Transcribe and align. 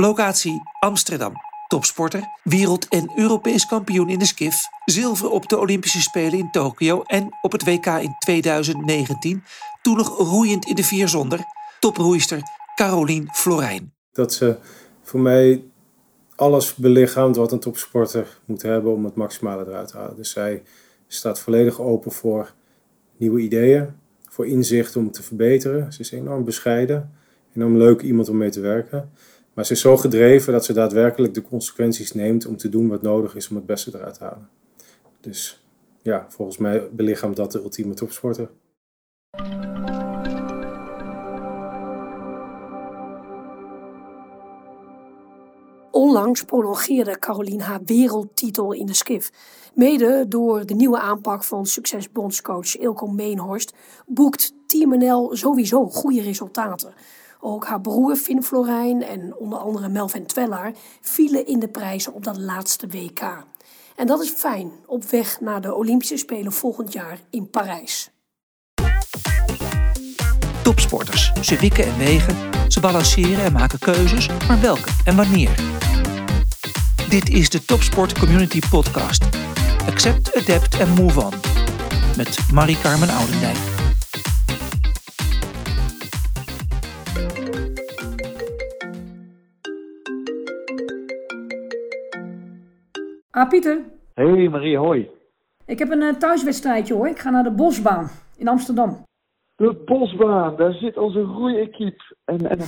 Locatie 0.00 0.60
Amsterdam. 0.78 1.32
Topsporter, 1.68 2.22
wereld- 2.44 2.88
en 2.88 3.10
Europees 3.16 3.66
kampioen 3.66 4.08
in 4.08 4.18
de 4.18 4.24
skif. 4.24 4.56
Zilver 4.84 5.30
op 5.30 5.48
de 5.48 5.58
Olympische 5.58 6.00
Spelen 6.00 6.38
in 6.38 6.50
Tokio 6.50 7.02
en 7.02 7.28
op 7.42 7.52
het 7.52 7.64
WK 7.64 7.86
in 7.86 8.14
2019. 8.18 9.42
Toen 9.82 9.96
nog 9.96 10.18
roeiend 10.18 10.66
in 10.66 10.74
de 10.74 10.82
vier 10.82 11.08
zonder. 11.08 11.40
Toproeister 11.80 12.42
Carolien 12.74 13.28
Florijn. 13.32 13.92
Dat 14.12 14.32
ze 14.32 14.56
voor 15.02 15.20
mij 15.20 15.64
alles 16.36 16.74
belichaamt 16.74 17.36
wat 17.36 17.52
een 17.52 17.60
topsporter 17.60 18.38
moet 18.44 18.62
hebben 18.62 18.92
om 18.92 19.04
het 19.04 19.14
maximale 19.14 19.66
eruit 19.66 19.88
te 19.88 19.96
halen. 19.96 20.16
Dus 20.16 20.30
zij 20.30 20.62
staat 21.06 21.40
volledig 21.40 21.80
open 21.80 22.12
voor 22.12 22.52
nieuwe 23.16 23.40
ideeën, 23.40 23.88
voor 24.28 24.46
inzicht 24.46 24.96
om 24.96 25.10
te 25.10 25.22
verbeteren. 25.22 25.92
Ze 25.92 26.00
is 26.00 26.10
enorm 26.10 26.44
bescheiden, 26.44 27.12
enorm 27.54 27.76
leuk 27.76 28.00
iemand 28.00 28.28
om 28.28 28.36
mee 28.36 28.50
te 28.50 28.60
werken. 28.60 29.10
Maar 29.54 29.66
ze 29.66 29.72
is 29.72 29.80
zo 29.80 29.96
gedreven 29.96 30.52
dat 30.52 30.64
ze 30.64 30.72
daadwerkelijk 30.72 31.34
de 31.34 31.42
consequenties 31.42 32.12
neemt 32.12 32.46
om 32.46 32.56
te 32.56 32.68
doen 32.68 32.88
wat 32.88 33.02
nodig 33.02 33.34
is 33.34 33.48
om 33.48 33.56
het 33.56 33.66
beste 33.66 33.90
eruit 33.94 34.14
te 34.14 34.24
halen. 34.24 34.48
Dus 35.20 35.64
ja, 36.02 36.26
volgens 36.28 36.58
mij 36.58 36.88
belichaamt 36.92 37.36
dat 37.36 37.52
de 37.52 37.58
ultieme 37.58 37.94
topsporter. 37.94 38.50
Onlangs 45.90 46.44
prolongeerde 46.44 47.18
Caroline 47.18 47.62
haar 47.62 47.80
wereldtitel 47.84 48.72
in 48.72 48.86
de 48.86 48.94
skif. 48.94 49.30
Mede 49.74 50.24
door 50.28 50.66
de 50.66 50.74
nieuwe 50.74 50.98
aanpak 50.98 51.44
van 51.44 51.66
succesbondscoach 51.66 52.76
Ilko 52.76 53.06
Meenhorst 53.06 53.72
boekt 54.06 54.52
Team 54.66 54.98
NL 54.98 55.30
sowieso 55.32 55.86
goede 55.86 56.22
resultaten. 56.22 56.94
Ook 57.40 57.66
haar 57.66 57.80
broer 57.80 58.16
Finn 58.16 58.42
Florijn 58.42 59.02
en 59.02 59.36
onder 59.36 59.58
andere 59.58 59.88
Melvin 59.88 60.26
Twellaar 60.26 60.72
vielen 61.00 61.46
in 61.46 61.58
de 61.58 61.68
prijzen 61.68 62.12
op 62.12 62.24
dat 62.24 62.36
laatste 62.36 62.86
WK. 62.86 63.44
En 63.96 64.06
dat 64.06 64.22
is 64.22 64.30
fijn 64.30 64.72
op 64.86 65.04
weg 65.04 65.40
naar 65.40 65.60
de 65.60 65.74
Olympische 65.74 66.16
Spelen 66.16 66.52
volgend 66.52 66.92
jaar 66.92 67.18
in 67.30 67.50
Parijs. 67.50 68.10
Topsporters. 70.62 71.32
Ze 71.40 71.56
wikken 71.56 71.84
en 71.84 71.98
wegen, 71.98 72.36
ze 72.68 72.80
balanceren 72.80 73.44
en 73.44 73.52
maken 73.52 73.78
keuzes, 73.78 74.28
maar 74.48 74.60
welke 74.60 74.90
en 75.04 75.16
wanneer? 75.16 75.54
Dit 77.08 77.28
is 77.28 77.50
de 77.50 77.64
Topsport 77.64 78.18
Community 78.18 78.60
Podcast. 78.70 79.24
Accept, 79.86 80.36
adapt 80.36 80.78
en 80.78 80.88
move 80.88 81.20
on. 81.20 81.32
Met 82.16 82.38
Marie-Carmen 82.52 83.08
Oudendijk. 83.08 83.69
Ah, 93.32 93.48
Pieter. 93.48 93.84
Hey 94.14 94.48
Marie, 94.48 94.76
hoi. 94.76 95.10
Ik 95.66 95.78
heb 95.78 95.90
een 95.90 96.02
uh, 96.02 96.12
thuiswedstrijdje 96.12 96.94
hoor. 96.94 97.08
Ik 97.08 97.18
ga 97.18 97.30
naar 97.30 97.42
de 97.42 97.54
Bosbaan 97.54 98.08
in 98.38 98.48
Amsterdam. 98.48 99.04
De 99.56 99.82
Bosbaan, 99.84 100.56
daar 100.56 100.72
zit 100.72 100.96
onze 100.96 101.20
roeiequipe. 101.20 102.16
En, 102.24 102.50
en 102.50 102.58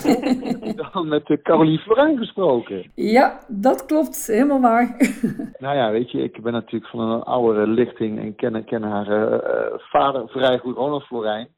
dan 0.92 1.08
met 1.08 1.26
de 1.26 1.42
Caroline 1.42 1.78
Florijn 1.78 2.18
gesproken. 2.18 2.90
Ja, 2.94 3.40
dat 3.48 3.86
klopt. 3.86 4.26
Helemaal 4.26 4.60
waar. 4.60 4.96
nou 5.58 5.76
ja, 5.76 5.90
weet 5.90 6.10
je, 6.10 6.22
ik 6.22 6.42
ben 6.42 6.52
natuurlijk 6.52 6.90
van 6.90 7.00
een 7.00 7.22
oudere 7.22 7.66
lichting 7.66 8.18
en 8.18 8.34
ken, 8.34 8.64
ken 8.64 8.82
haar 8.82 9.08
uh, 9.08 9.78
vader 9.78 10.28
vrij 10.28 10.58
goed, 10.58 10.76
Ronald 10.76 11.04
Florijn. 11.04 11.48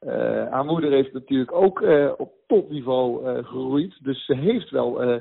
Uh, 0.00 0.12
haar 0.50 0.64
moeder 0.64 0.90
heeft 0.90 1.12
natuurlijk 1.12 1.52
ook 1.52 1.84
op 2.16 2.32
topniveau 2.46 3.24
geroeid. 3.44 3.98
Dus 4.02 4.24
ze 4.24 4.34
heeft 4.34 4.70
wel 4.70 5.20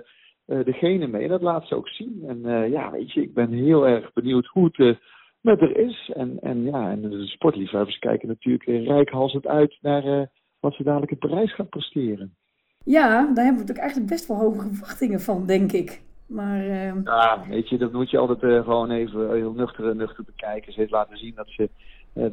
degene 0.64 1.08
mee. 1.08 1.24
En 1.24 1.30
dat 1.30 1.42
laat 1.42 1.68
ze 1.68 1.76
ook 1.76 1.88
zien. 1.88 2.24
En 2.28 2.70
ja, 2.70 2.92
weet 2.92 3.12
je, 3.12 3.22
ik 3.22 3.34
ben 3.34 3.52
heel 3.52 3.88
erg 3.88 4.14
benieuwd 4.14 4.46
hoe 4.46 4.70
het 4.72 5.00
met 5.42 5.62
er 5.62 5.78
is. 5.78 6.12
En, 6.14 6.38
en 6.42 6.64
ja, 6.64 6.92
en 6.92 7.02
de 7.02 7.26
sportliefhebbers 7.26 8.00
kijken 8.00 8.28
natuurlijk 8.28 8.88
rijkhalsend 8.88 9.48
uit 9.48 9.78
naar 9.82 10.30
wat 10.60 10.74
ze 10.74 10.84
dadelijk 10.84 11.12
in 11.12 11.18
Parijs 11.18 11.56
gaat 11.56 11.70
presteren. 11.70 12.36
Ja, 12.84 13.10
daar 13.10 13.20
hebben 13.20 13.34
we 13.36 13.52
natuurlijk 13.52 13.78
eigenlijk 13.80 14.10
best 14.10 14.28
wel 14.28 14.38
hoge 14.38 14.68
verwachtingen 14.68 15.20
van, 15.20 15.46
denk 15.46 15.72
ik. 15.72 16.02
Maar, 16.28 16.66
uh... 16.66 17.04
Ja, 17.04 17.44
weet 17.50 17.70
je, 17.70 17.78
dat 17.78 17.92
moet 17.92 18.10
je 18.10 18.18
altijd 18.18 18.44
uh, 18.44 18.64
gewoon 18.64 18.92
even 18.92 19.34
heel 19.34 19.54
nuchter, 19.54 19.96
nuchter 19.96 20.24
bekijken. 20.24 20.74
Ze 20.74 20.80
heeft 20.80 20.92
laten 20.92 21.18
zien 21.18 21.36
dat 21.36 21.48
ze, 21.48 21.70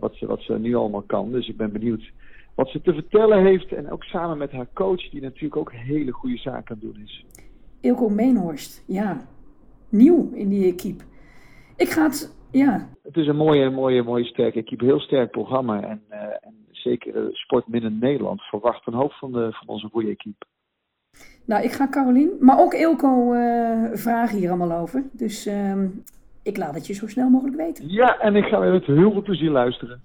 wat 0.01 0.15
ze, 0.15 0.27
wat 0.27 0.41
ze 0.41 0.59
nu 0.59 0.75
allemaal 0.75 1.03
kan. 1.03 1.33
Dus 1.33 1.49
ik 1.49 1.57
ben 1.57 1.73
benieuwd 1.73 2.11
wat 2.55 2.69
ze 2.69 2.81
te 2.81 2.95
vertellen 2.95 3.45
heeft. 3.45 3.73
En 3.73 3.91
ook 3.91 4.05
samen 4.05 4.39
met 4.39 4.53
haar 4.53 4.69
coach, 4.73 5.11
die 5.11 5.21
natuurlijk 5.21 5.57
ook 5.57 5.73
hele 5.73 6.13
goede 6.13 6.37
zaken 6.37 6.75
aan 6.75 6.81
doen 6.81 7.03
is. 7.05 7.25
Ilko 7.81 8.09
Meenhorst, 8.09 8.85
ja. 8.87 9.27
Nieuw 9.89 10.31
in 10.35 10.49
die 10.49 10.73
equipe. 10.73 11.05
Ik 11.77 11.89
ga 11.89 12.03
het 12.03 12.37
ja. 12.51 12.89
Het 13.03 13.17
is 13.17 13.27
een 13.27 13.37
mooie, 13.37 13.71
mooie, 13.71 14.03
mooie 14.03 14.25
sterke 14.25 14.59
equipe. 14.59 14.85
Heel 14.85 15.01
sterk 15.01 15.31
programma. 15.31 15.83
En, 15.83 16.03
uh, 16.11 16.19
en 16.21 16.55
zeker 16.71 17.17
uh, 17.17 17.35
Sport 17.35 17.69
Midden 17.69 17.99
Nederland 17.99 18.43
verwacht 18.43 18.87
een 18.87 18.95
hoop 18.95 19.13
van, 19.13 19.33
de, 19.33 19.49
van 19.53 19.67
onze 19.67 19.89
goede 19.89 20.11
equipe. 20.11 20.47
Nou, 21.45 21.65
ik 21.65 21.73
ga 21.73 21.89
Carolien, 21.89 22.31
maar 22.41 22.59
ook 22.59 22.75
Ilko 22.75 23.33
uh, 23.33 23.85
vragen 23.93 24.39
hier 24.39 24.49
allemaal 24.49 24.79
over. 24.79 25.05
Dus 25.13 25.47
ehm, 25.47 25.87
ik 26.43 26.57
laat 26.57 26.75
het 26.75 26.87
je 26.87 26.93
zo 26.93 27.07
snel 27.07 27.29
mogelijk 27.29 27.57
weten. 27.57 27.89
Ja, 27.89 28.19
en 28.19 28.37
ik 28.37 28.45
ga 28.45 28.61
weer 28.61 28.73
met 28.73 28.85
heel 28.85 29.13
veel 29.13 29.23
plezier 29.23 29.51
luisteren. 29.51 30.01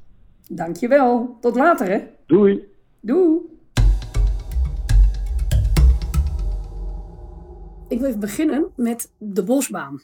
Dankjewel. 0.50 1.38
Tot 1.42 1.56
later, 1.56 1.88
hè. 1.88 2.00
Doei. 2.26 2.64
Doei. 3.00 3.40
Ik 7.94 8.00
wil 8.00 8.08
even 8.08 8.20
beginnen 8.20 8.72
met 8.76 9.12
de 9.18 9.44
bosbaan. 9.44 10.02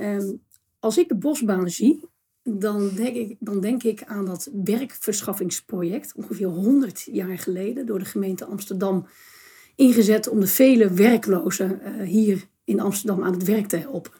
Um, 0.00 0.42
als 0.78 0.98
ik 0.98 1.08
de 1.08 1.14
bosbaan 1.14 1.70
zie, 1.70 2.08
dan 2.42 2.88
denk, 2.88 3.16
ik, 3.16 3.36
dan 3.40 3.60
denk 3.60 3.82
ik 3.82 4.04
aan 4.04 4.24
dat 4.24 4.50
werkverschaffingsproject, 4.64 6.14
ongeveer 6.14 6.46
100 6.46 7.08
jaar 7.12 7.38
geleden, 7.38 7.86
door 7.86 7.98
de 7.98 8.04
gemeente 8.04 8.44
Amsterdam 8.44 9.06
ingezet 9.76 10.28
om 10.28 10.40
de 10.40 10.46
vele 10.46 10.90
werklozen 10.90 11.80
uh, 11.84 12.06
hier 12.06 12.48
in 12.64 12.80
Amsterdam 12.80 13.22
aan 13.22 13.32
het 13.32 13.44
werk 13.44 13.66
te 13.66 13.76
helpen. 13.76 14.12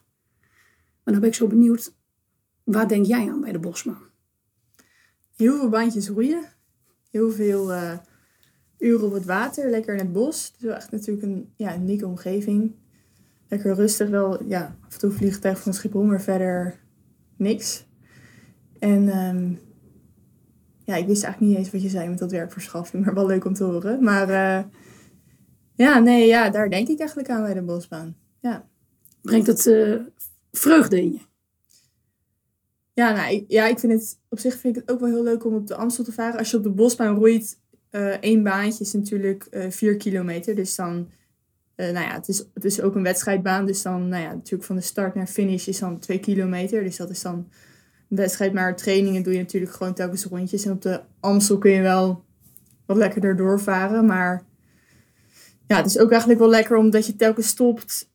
Maar 1.05 1.13
dan 1.15 1.21
ben 1.21 1.29
ik 1.29 1.35
zo 1.35 1.47
benieuwd, 1.47 1.95
waar 2.65 2.89
denk 2.89 3.07
jij 3.07 3.31
aan 3.31 3.41
bij 3.41 3.53
de 3.53 3.59
bosbaan? 3.59 4.11
Heel 5.37 5.59
veel 5.59 5.69
baantjes 5.69 6.09
roeien, 6.09 6.53
heel 7.11 7.31
veel 7.31 7.73
uh, 7.73 7.99
uren 8.79 9.07
op 9.07 9.13
het 9.13 9.25
water, 9.25 9.71
lekker 9.71 9.95
in 9.95 10.01
het 10.01 10.13
bos. 10.13 10.53
Het 10.53 10.63
is 10.63 10.75
echt 10.75 10.91
natuurlijk 10.91 11.27
een 11.27 11.53
ja, 11.57 11.77
unieke 11.77 12.07
omgeving 12.07 12.73
lekker 13.49 13.75
rustig. 13.75 14.09
Wel, 14.09 14.45
ja, 14.45 14.77
af 14.87 14.93
en 14.93 14.99
toe 14.99 15.11
vliegtuig 15.11 15.61
van 15.61 15.75
Schiphol, 15.75 16.03
maar 16.03 16.21
verder 16.21 16.79
niks. 17.37 17.87
En 18.79 19.19
um, 19.19 19.59
ja, 20.85 20.97
ik 20.97 21.07
wist 21.07 21.23
eigenlijk 21.23 21.53
niet 21.53 21.57
eens 21.57 21.73
wat 21.73 21.83
je 21.83 21.89
zei 21.89 22.09
met 22.09 22.19
dat 22.19 22.31
werkverschaffing, 22.31 23.05
maar 23.05 23.15
wel 23.15 23.27
leuk 23.27 23.45
om 23.45 23.55
te 23.55 23.65
horen. 23.65 24.03
Maar 24.03 24.29
uh, 24.29 24.65
ja, 25.75 25.99
nee, 25.99 26.27
ja, 26.27 26.51
daar 26.51 26.71
denk 26.71 26.89
ik 26.89 26.99
eigenlijk 26.99 27.31
aan 27.31 27.43
bij 27.43 27.55
de 27.55 27.63
bosbaan. 27.63 28.17
Ja. 28.41 28.69
Brengt 29.23 29.47
het 29.47 29.67
uh, 29.67 30.01
vreugde 30.51 31.01
in 31.01 31.13
je? 31.13 31.19
Ja, 32.93 33.13
nou, 33.13 33.35
ik, 33.35 33.45
ja, 33.49 33.67
ik 33.67 33.79
vind 33.79 33.93
het 33.93 34.19
op 34.29 34.39
zich 34.39 34.59
vind 34.59 34.77
ik 34.77 34.83
het 34.83 34.91
ook 34.91 35.01
wel 35.01 35.09
heel 35.09 35.23
leuk 35.23 35.45
om 35.45 35.55
op 35.55 35.67
de 35.67 35.75
Amstel 35.75 36.05
te 36.05 36.13
varen. 36.13 36.39
Als 36.39 36.51
je 36.51 36.57
op 36.57 36.63
de 36.63 36.71
bosbaan 36.71 37.17
roeit, 37.17 37.61
één 38.21 38.43
baantje 38.43 38.85
is 38.85 38.93
natuurlijk 38.93 39.49
vier 39.69 39.97
kilometer. 39.97 40.55
Dus 40.55 40.75
dan 40.75 41.09
uh, 41.79 41.91
nou 41.91 42.07
ja, 42.07 42.15
het 42.15 42.29
is, 42.29 42.45
het 42.55 42.65
is 42.65 42.81
ook 42.81 42.95
een 42.95 43.03
wedstrijdbaan. 43.03 43.67
Dus 43.67 43.83
dan, 43.83 44.09
nou 44.09 44.23
ja, 44.23 44.33
natuurlijk 44.33 44.65
van 44.65 44.77
de 44.77 44.83
start 44.83 45.15
naar 45.15 45.27
finish 45.27 45.67
is 45.67 45.79
dan 45.79 45.99
twee 45.99 46.19
kilometer. 46.19 46.83
Dus 46.83 46.97
dat 46.97 47.11
is 47.11 47.23
dan 47.23 47.49
een 48.09 48.17
wedstrijd. 48.17 48.53
Maar 48.53 48.77
trainingen 48.77 49.23
doe 49.23 49.33
je 49.33 49.39
natuurlijk 49.39 49.73
gewoon 49.73 49.95
telkens 49.95 50.25
rondjes. 50.25 50.65
En 50.65 50.73
op 50.73 50.83
de 50.83 51.01
Amstel 51.21 51.59
kun 51.59 51.71
je 51.71 51.81
wel 51.81 52.25
wat 52.87 52.97
lekkerder 52.97 53.37
doorvaren. 53.37 54.07
Maar 54.07 54.43
ja, 55.67 55.77
het 55.77 55.87
is 55.87 55.99
ook 55.99 56.11
eigenlijk 56.11 56.41
wel 56.41 56.51
lekker 56.51 56.77
omdat 56.77 57.07
je 57.07 57.17
telkens 57.17 57.47
stopt. 57.47 58.11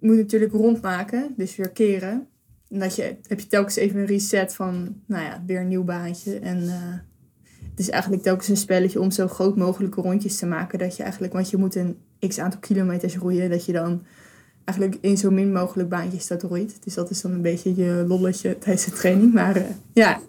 Moet 0.00 0.16
natuurlijk 0.16 0.52
rondmaken. 0.52 1.34
Dus 1.36 1.56
weer 1.56 1.70
keren. 1.70 2.28
En 2.68 2.78
dat 2.78 2.96
je, 2.96 3.16
heb 3.26 3.40
je 3.40 3.46
telkens 3.46 3.76
even 3.76 4.00
een 4.00 4.06
reset 4.06 4.54
van, 4.54 5.02
nou 5.06 5.24
ja, 5.24 5.42
weer 5.46 5.60
een 5.60 5.68
nieuw 5.68 5.84
baantje. 5.84 6.38
En 6.38 6.68
is 7.80 7.90
eigenlijk 7.90 8.22
telkens 8.22 8.48
een 8.48 8.56
spelletje 8.56 9.00
om 9.00 9.10
zo 9.10 9.28
groot 9.28 9.56
mogelijke 9.56 10.00
rondjes 10.00 10.36
te 10.36 10.46
maken. 10.46 10.78
Dat 10.78 10.96
je 10.96 11.02
eigenlijk, 11.02 11.32
want 11.32 11.50
je 11.50 11.56
moet 11.56 11.74
een 11.74 11.96
x 12.28 12.38
aantal 12.38 12.60
kilometers 12.60 13.16
roeien, 13.16 13.50
dat 13.50 13.64
je 13.64 13.72
dan 13.72 14.02
eigenlijk 14.64 14.98
in 15.00 15.16
zo 15.16 15.30
min 15.30 15.52
mogelijk 15.52 15.88
baantjes 15.88 16.26
dat 16.26 16.42
roeit. 16.42 16.84
Dus 16.84 16.94
dat 16.94 17.10
is 17.10 17.20
dan 17.20 17.32
een 17.32 17.42
beetje 17.42 17.74
je 17.74 18.04
lolletje 18.08 18.58
tijdens 18.58 18.84
de 18.84 18.90
training. 18.90 19.32
Maar 19.32 19.56
uh, 19.56 19.62
ja. 19.92 20.20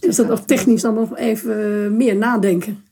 Dus 0.00 0.16
dat 0.16 0.28
nog 0.28 0.44
technisch 0.44 0.82
dan 0.82 0.94
nog 0.94 1.16
even 1.16 1.96
meer 1.96 2.16
nadenken? 2.16 2.84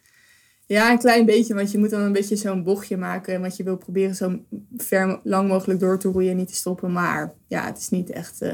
Ja, 0.66 0.90
een 0.90 0.98
klein 0.98 1.26
beetje, 1.26 1.54
want 1.54 1.70
je 1.70 1.78
moet 1.78 1.90
dan 1.90 2.00
een 2.00 2.12
beetje 2.12 2.36
zo'n 2.36 2.62
bochtje 2.62 2.96
maken. 2.96 3.40
Want 3.40 3.56
je 3.56 3.62
wil 3.62 3.76
proberen 3.76 4.14
zo 4.14 4.40
ver 4.76 5.20
lang 5.22 5.48
mogelijk 5.48 5.80
door 5.80 5.98
te 5.98 6.08
roeien 6.08 6.30
en 6.30 6.36
niet 6.36 6.48
te 6.48 6.54
stoppen. 6.54 6.92
Maar 6.92 7.34
ja, 7.48 7.64
het 7.64 7.78
is 7.78 7.88
niet 7.88 8.10
echt 8.10 8.42
uh, 8.42 8.52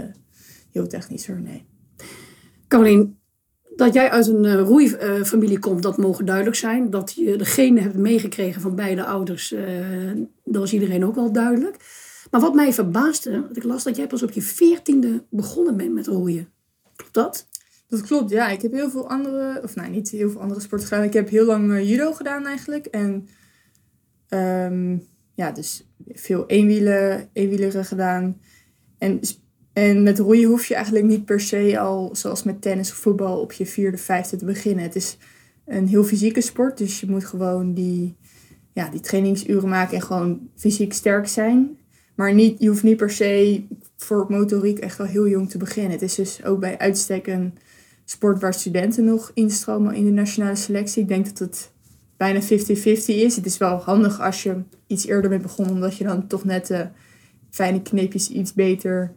heel 0.72 0.86
technisch 0.86 1.26
hoor, 1.26 1.40
nee. 1.40 1.64
Carolien, 2.68 3.19
Dat 3.76 3.94
jij 3.94 4.10
uit 4.10 4.26
een 4.26 4.44
uh, 4.44 4.60
roeifamilie 4.60 5.58
komt, 5.58 5.82
dat 5.82 5.96
mogen 5.96 6.24
duidelijk 6.24 6.56
zijn. 6.56 6.90
Dat 6.90 7.12
je 7.12 7.36
de 7.36 7.44
genen 7.44 7.82
hebt 7.82 7.96
meegekregen 7.96 8.60
van 8.60 8.74
beide 8.74 9.04
ouders, 9.04 9.52
uh, 9.52 9.60
dat 10.44 10.60
was 10.60 10.72
iedereen 10.72 11.04
ook 11.04 11.14
wel 11.14 11.32
duidelijk. 11.32 11.76
Maar 12.30 12.40
wat 12.40 12.54
mij 12.54 12.72
verbaasde, 12.72 13.48
ik 13.52 13.64
las 13.64 13.84
dat 13.84 13.96
jij 13.96 14.06
pas 14.06 14.22
op 14.22 14.30
je 14.30 14.42
veertiende 14.42 15.24
begonnen 15.30 15.76
bent 15.76 15.94
met 15.94 16.06
roeien. 16.06 16.48
Klopt 16.96 17.14
dat? 17.14 17.48
Dat 17.88 18.00
klopt, 18.00 18.30
ja. 18.30 18.48
Ik 18.48 18.62
heb 18.62 18.72
heel 18.72 18.90
veel 18.90 19.08
andere, 19.08 19.60
of 19.62 19.74
nou 19.74 19.90
niet 19.90 20.10
heel 20.10 20.30
veel 20.30 20.40
andere 20.40 20.60
sporten 20.60 20.88
gedaan. 20.88 21.04
Ik 21.04 21.12
heb 21.12 21.28
heel 21.28 21.44
lang 21.44 21.70
uh, 21.70 21.88
judo 21.88 22.12
gedaan 22.12 22.46
eigenlijk. 22.46 22.86
En 22.86 23.28
um, 24.28 25.06
ja, 25.34 25.50
dus 25.50 25.88
veel 26.08 26.46
eenwielen, 26.46 27.28
eenwieleren 27.32 27.84
gedaan. 27.84 28.40
En, 28.98 29.20
en 29.72 30.02
met 30.02 30.18
roeien 30.18 30.48
hoef 30.48 30.66
je 30.66 30.74
eigenlijk 30.74 31.04
niet 31.04 31.24
per 31.24 31.40
se 31.40 31.78
al, 31.78 32.10
zoals 32.12 32.42
met 32.42 32.62
tennis 32.62 32.90
of 32.90 32.96
voetbal, 32.96 33.40
op 33.40 33.52
je 33.52 33.66
vierde, 33.66 33.98
vijfde 33.98 34.36
te 34.36 34.44
beginnen. 34.44 34.84
Het 34.84 34.96
is 34.96 35.16
een 35.66 35.88
heel 35.88 36.04
fysieke 36.04 36.40
sport, 36.40 36.78
dus 36.78 37.00
je 37.00 37.10
moet 37.10 37.24
gewoon 37.24 37.74
die, 37.74 38.16
ja, 38.72 38.88
die 38.88 39.00
trainingsuren 39.00 39.68
maken 39.68 39.94
en 39.94 40.02
gewoon 40.02 40.48
fysiek 40.56 40.92
sterk 40.92 41.28
zijn. 41.28 41.78
Maar 42.14 42.34
niet, 42.34 42.60
je 42.60 42.68
hoeft 42.68 42.82
niet 42.82 42.96
per 42.96 43.10
se 43.10 43.62
voor 43.96 44.26
motoriek 44.28 44.78
echt 44.78 44.98
wel 44.98 45.06
heel 45.06 45.28
jong 45.28 45.50
te 45.50 45.58
beginnen. 45.58 45.92
Het 45.92 46.02
is 46.02 46.14
dus 46.14 46.44
ook 46.44 46.60
bij 46.60 46.78
uitstek 46.78 47.26
een 47.26 47.54
sport 48.04 48.40
waar 48.40 48.54
studenten 48.54 49.04
nog 49.04 49.30
instromen 49.34 49.94
in 49.94 50.04
de 50.04 50.10
nationale 50.10 50.56
selectie. 50.56 51.02
Ik 51.02 51.08
denk 51.08 51.24
dat 51.24 51.38
het 51.38 51.70
bijna 52.16 52.42
50-50 52.42 52.46
is. 53.04 53.36
Het 53.36 53.46
is 53.46 53.58
wel 53.58 53.76
handig 53.76 54.20
als 54.20 54.42
je 54.42 54.62
iets 54.86 55.06
eerder 55.06 55.30
bent 55.30 55.42
begonnen, 55.42 55.74
omdat 55.74 55.96
je 55.96 56.04
dan 56.04 56.26
toch 56.26 56.44
net 56.44 56.66
de 56.66 56.88
fijne 57.50 57.82
kneepjes 57.82 58.28
iets 58.28 58.54
beter, 58.54 59.12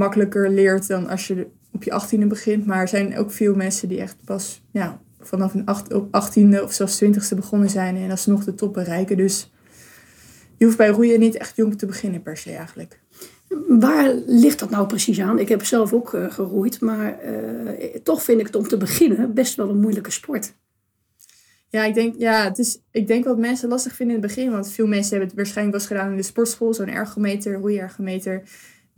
makkelijker 0.00 0.50
leert 0.50 0.88
dan 0.88 1.08
als 1.08 1.26
je 1.26 1.46
op 1.72 1.82
je 1.82 2.02
18e 2.02 2.26
begint. 2.26 2.66
Maar 2.66 2.80
er 2.80 2.88
zijn 2.88 3.18
ook 3.18 3.30
veel 3.30 3.54
mensen 3.54 3.88
die 3.88 4.00
echt 4.00 4.16
pas 4.24 4.62
ja, 4.70 5.00
vanaf 5.20 5.54
een 5.54 5.68
op 5.94 6.06
18e 6.06 6.62
of 6.62 6.72
zelfs 6.72 7.04
20e 7.04 7.36
begonnen 7.36 7.70
zijn 7.70 7.96
en 7.96 8.10
alsnog 8.10 8.44
de 8.44 8.54
top 8.54 8.72
bereiken. 8.72 9.16
Dus 9.16 9.50
je 10.56 10.64
hoeft 10.64 10.76
bij 10.76 10.88
roeien 10.88 11.20
niet 11.20 11.36
echt 11.36 11.56
jong 11.56 11.78
te 11.78 11.86
beginnen 11.86 12.22
per 12.22 12.36
se 12.36 12.52
eigenlijk. 12.52 13.00
Waar 13.68 14.14
ligt 14.26 14.58
dat 14.58 14.70
nou 14.70 14.86
precies 14.86 15.20
aan? 15.20 15.38
Ik 15.38 15.48
heb 15.48 15.64
zelf 15.64 15.92
ook 15.92 16.12
uh, 16.12 16.32
geroeid, 16.32 16.80
maar 16.80 17.18
uh, 17.24 17.70
toch 18.02 18.22
vind 18.22 18.40
ik 18.40 18.46
het 18.46 18.56
om 18.56 18.68
te 18.68 18.76
beginnen 18.76 19.34
best 19.34 19.54
wel 19.54 19.68
een 19.68 19.80
moeilijke 19.80 20.10
sport. 20.10 20.54
Ja, 21.68 21.84
ik 21.84 21.94
denk, 21.94 22.14
ja, 22.18 22.44
het 22.44 22.58
is, 22.58 22.78
ik 22.90 23.06
denk 23.06 23.24
wat 23.24 23.38
mensen 23.38 23.68
lastig 23.68 23.94
vinden 23.94 24.16
in 24.16 24.22
het 24.22 24.34
begin. 24.34 24.50
Want 24.50 24.70
veel 24.70 24.86
mensen 24.86 25.10
hebben 25.10 25.28
het 25.28 25.36
waarschijnlijk 25.36 25.76
wel 25.76 25.86
eens 25.86 25.96
gedaan 25.96 26.10
in 26.10 26.20
de 26.20 26.28
sportschool. 26.28 26.74
Zo'n 26.74 26.88
ergometer, 26.88 27.54
roeiergometer. 27.54 28.42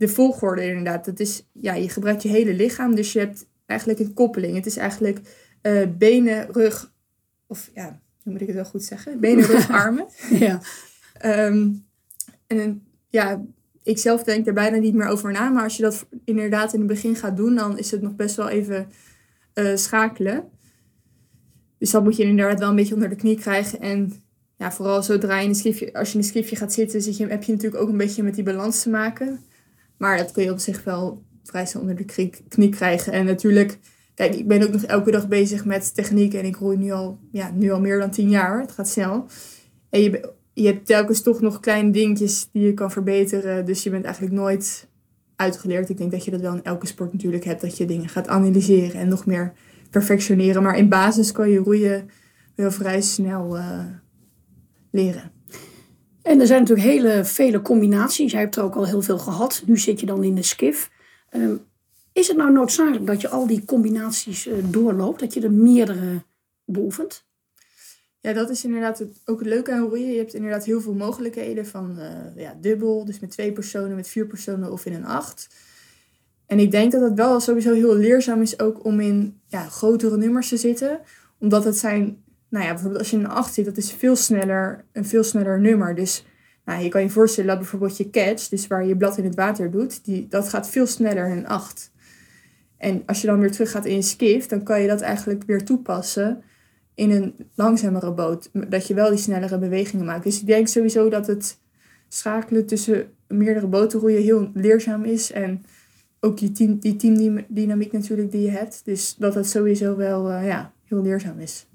De 0.03 0.09
volgorde 0.09 0.65
inderdaad. 0.65 1.05
Dat 1.05 1.19
is, 1.19 1.45
ja, 1.51 1.73
je 1.73 1.89
gebruikt 1.89 2.23
je 2.23 2.29
hele 2.29 2.53
lichaam. 2.53 2.95
Dus 2.95 3.13
je 3.13 3.19
hebt 3.19 3.45
eigenlijk 3.65 3.99
een 3.99 4.13
koppeling. 4.13 4.55
Het 4.55 4.65
is 4.65 4.77
eigenlijk 4.77 5.19
uh, 5.61 5.87
benen, 5.97 6.51
rug. 6.51 6.93
Of 7.47 7.71
ja, 7.73 7.99
hoe 8.23 8.31
moet 8.31 8.41
ik 8.41 8.47
het 8.47 8.55
wel 8.55 8.65
goed 8.65 8.83
zeggen? 8.83 9.19
Benen, 9.19 9.45
rug, 9.45 9.69
armen. 9.83 10.05
ja. 10.29 10.61
Um, 11.25 11.85
en 12.47 12.83
ja, 13.07 13.45
ik 13.83 13.97
zelf 13.97 14.23
denk 14.23 14.47
er 14.47 14.53
bijna 14.53 14.77
niet 14.77 14.93
meer 14.93 15.07
over 15.07 15.31
na. 15.31 15.49
Maar 15.49 15.63
als 15.63 15.77
je 15.77 15.83
dat 15.83 16.05
inderdaad 16.25 16.73
in 16.73 16.79
het 16.79 16.87
begin 16.87 17.15
gaat 17.15 17.37
doen, 17.37 17.55
dan 17.55 17.77
is 17.77 17.91
het 17.91 18.01
nog 18.01 18.15
best 18.15 18.35
wel 18.35 18.49
even 18.49 18.87
uh, 19.53 19.75
schakelen. 19.75 20.43
Dus 21.77 21.91
dat 21.91 22.03
moet 22.03 22.15
je 22.15 22.23
inderdaad 22.23 22.59
wel 22.59 22.69
een 22.69 22.75
beetje 22.75 22.93
onder 22.93 23.09
de 23.09 23.15
knie 23.15 23.39
krijgen. 23.39 23.79
En 23.79 24.13
ja, 24.55 24.71
vooral 24.71 25.03
zodra 25.03 25.37
je 25.37 25.43
in 25.43 25.49
een 25.49 25.55
schriftje, 25.55 25.93
als 25.93 26.07
je 26.07 26.13
in 26.13 26.19
een 26.19 26.29
schriftje 26.29 26.55
gaat 26.55 26.73
zitten, 26.73 27.01
zit 27.01 27.17
je, 27.17 27.27
heb 27.27 27.43
je 27.43 27.51
natuurlijk 27.51 27.81
ook 27.81 27.89
een 27.89 27.97
beetje 27.97 28.23
met 28.23 28.35
die 28.35 28.43
balans 28.43 28.81
te 28.81 28.89
maken. 28.89 29.39
Maar 29.97 30.17
dat 30.17 30.31
kun 30.31 30.43
je 30.43 30.51
op 30.51 30.59
zich 30.59 30.83
wel 30.83 31.23
vrij 31.43 31.65
snel 31.65 31.81
onder 31.81 31.95
de 31.95 32.29
knie 32.47 32.69
krijgen. 32.69 33.13
En 33.13 33.25
natuurlijk, 33.25 33.79
kijk, 34.13 34.35
ik 34.35 34.47
ben 34.47 34.63
ook 34.63 34.71
nog 34.71 34.83
elke 34.83 35.11
dag 35.11 35.27
bezig 35.27 35.65
met 35.65 35.95
techniek. 35.95 36.33
En 36.33 36.45
ik 36.45 36.55
roei 36.55 36.77
nu 36.77 36.91
al, 36.91 37.19
ja, 37.31 37.51
nu 37.53 37.71
al 37.71 37.79
meer 37.79 37.99
dan 37.99 38.11
tien 38.11 38.29
jaar. 38.29 38.61
Het 38.61 38.71
gaat 38.71 38.87
snel. 38.87 39.25
En 39.89 40.01
je, 40.01 40.31
je 40.53 40.65
hebt 40.65 40.85
telkens 40.85 41.21
toch 41.21 41.41
nog 41.41 41.59
kleine 41.59 41.91
dingetjes 41.91 42.49
die 42.51 42.65
je 42.65 42.73
kan 42.73 42.91
verbeteren. 42.91 43.65
Dus 43.65 43.83
je 43.83 43.89
bent 43.89 44.05
eigenlijk 44.05 44.35
nooit 44.35 44.87
uitgeleerd. 45.35 45.89
Ik 45.89 45.97
denk 45.97 46.11
dat 46.11 46.25
je 46.25 46.31
dat 46.31 46.41
wel 46.41 46.53
in 46.53 46.63
elke 46.63 46.87
sport 46.87 47.13
natuurlijk 47.13 47.43
hebt. 47.43 47.61
Dat 47.61 47.77
je 47.77 47.85
dingen 47.85 48.09
gaat 48.09 48.27
analyseren 48.27 48.99
en 48.99 49.07
nog 49.07 49.25
meer 49.25 49.53
perfectioneren. 49.89 50.63
Maar 50.63 50.77
in 50.77 50.89
basis 50.89 51.31
kan 51.31 51.49
je 51.49 51.57
roeien 51.57 52.09
wel 52.55 52.71
vrij 52.71 53.01
snel 53.01 53.57
uh, 53.57 53.85
leren. 54.91 55.31
En 56.23 56.39
er 56.39 56.47
zijn 56.47 56.59
natuurlijk 56.59 56.87
hele 56.87 57.25
vele 57.25 57.61
combinaties. 57.61 58.31
Jij 58.31 58.41
hebt 58.41 58.55
er 58.55 58.63
ook 58.63 58.75
al 58.75 58.85
heel 58.85 59.01
veel 59.01 59.17
gehad. 59.17 59.63
Nu 59.65 59.77
zit 59.77 59.99
je 59.99 60.05
dan 60.05 60.23
in 60.23 60.35
de 60.35 60.43
skif. 60.43 60.89
Um, 61.31 61.61
is 62.13 62.27
het 62.27 62.37
nou 62.37 62.51
noodzakelijk 62.51 63.05
dat 63.05 63.21
je 63.21 63.29
al 63.29 63.47
die 63.47 63.65
combinaties 63.65 64.47
uh, 64.47 64.53
doorloopt? 64.63 65.19
Dat 65.19 65.33
je 65.33 65.41
er 65.41 65.51
meerdere 65.51 66.23
beoefent? 66.65 67.25
Ja, 68.19 68.33
dat 68.33 68.49
is 68.49 68.63
inderdaad 68.63 68.99
het, 68.99 69.21
ook 69.25 69.39
het 69.39 69.47
leuke 69.47 69.71
aan 69.71 69.87
roeien. 69.87 70.11
Je 70.11 70.17
hebt 70.17 70.33
inderdaad 70.33 70.65
heel 70.65 70.81
veel 70.81 70.93
mogelijkheden 70.93 71.65
van 71.65 71.95
uh, 71.99 72.07
ja, 72.35 72.57
dubbel, 72.61 73.05
dus 73.05 73.19
met 73.19 73.31
twee 73.31 73.51
personen, 73.51 73.95
met 73.95 74.07
vier 74.07 74.27
personen 74.27 74.71
of 74.71 74.85
in 74.85 74.93
een 74.93 75.05
acht. 75.05 75.47
En 76.45 76.59
ik 76.59 76.71
denk 76.71 76.91
dat 76.91 77.01
het 77.01 77.13
wel 77.13 77.39
sowieso 77.39 77.73
heel 77.73 77.95
leerzaam 77.95 78.41
is 78.41 78.59
ook 78.59 78.85
om 78.85 78.99
in 78.99 79.39
ja, 79.47 79.63
grotere 79.63 80.17
nummers 80.17 80.49
te 80.49 80.57
zitten. 80.57 80.99
Omdat 81.39 81.63
het 81.63 81.77
zijn, 81.77 82.22
nou 82.53 82.65
ja, 82.65 82.71
bijvoorbeeld 82.71 83.01
als 83.01 83.09
je 83.09 83.17
een 83.17 83.27
8 83.27 83.53
zit, 83.53 83.65
dat 83.65 83.77
is 83.77 83.91
veel 83.91 84.15
sneller, 84.15 84.85
een 84.91 85.05
veel 85.05 85.23
sneller 85.23 85.59
nummer. 85.59 85.95
Dus 85.95 86.25
nou, 86.65 86.83
je 86.83 86.89
kan 86.89 87.01
je 87.01 87.09
voorstellen 87.09 87.49
dat 87.49 87.59
bijvoorbeeld 87.59 87.97
je 87.97 88.09
catch, 88.09 88.47
dus 88.47 88.67
waar 88.67 88.85
je 88.85 88.97
blad 88.97 89.17
in 89.17 89.23
het 89.23 89.35
water 89.35 89.71
doet, 89.71 90.05
die, 90.05 90.27
dat 90.27 90.49
gaat 90.49 90.69
veel 90.69 90.87
sneller 90.87 91.31
een 91.31 91.47
8. 91.47 91.91
En 92.77 93.03
als 93.05 93.21
je 93.21 93.27
dan 93.27 93.39
weer 93.39 93.51
terug 93.51 93.71
gaat 93.71 93.85
in 93.85 93.95
je 93.95 94.01
skiff, 94.01 94.47
dan 94.47 94.63
kan 94.63 94.81
je 94.81 94.87
dat 94.87 95.01
eigenlijk 95.01 95.43
weer 95.43 95.65
toepassen 95.65 96.43
in 96.95 97.11
een 97.11 97.35
langzamere 97.55 98.11
boot. 98.11 98.49
Dat 98.69 98.87
je 98.87 98.93
wel 98.93 99.09
die 99.09 99.19
snellere 99.19 99.57
bewegingen 99.57 100.05
maakt. 100.05 100.23
Dus 100.23 100.39
ik 100.39 100.47
denk 100.47 100.67
sowieso 100.67 101.09
dat 101.09 101.27
het 101.27 101.59
schakelen 102.07 102.65
tussen 102.65 103.07
meerdere 103.27 103.67
boten 103.67 103.99
roeien 103.99 104.21
heel 104.21 104.51
leerzaam 104.53 105.03
is. 105.03 105.31
En 105.31 105.65
ook 106.19 106.37
die, 106.37 106.51
team, 106.51 106.79
die 106.79 106.95
teamdynamiek 106.95 107.91
natuurlijk 107.91 108.31
die 108.31 108.41
je 108.41 108.49
hebt. 108.49 108.81
Dus 108.85 109.15
dat 109.15 109.35
het 109.35 109.49
sowieso 109.49 109.95
wel 109.95 110.31
uh, 110.31 110.47
ja, 110.47 110.73
heel 110.83 111.01
leerzaam 111.01 111.39
is. 111.39 111.67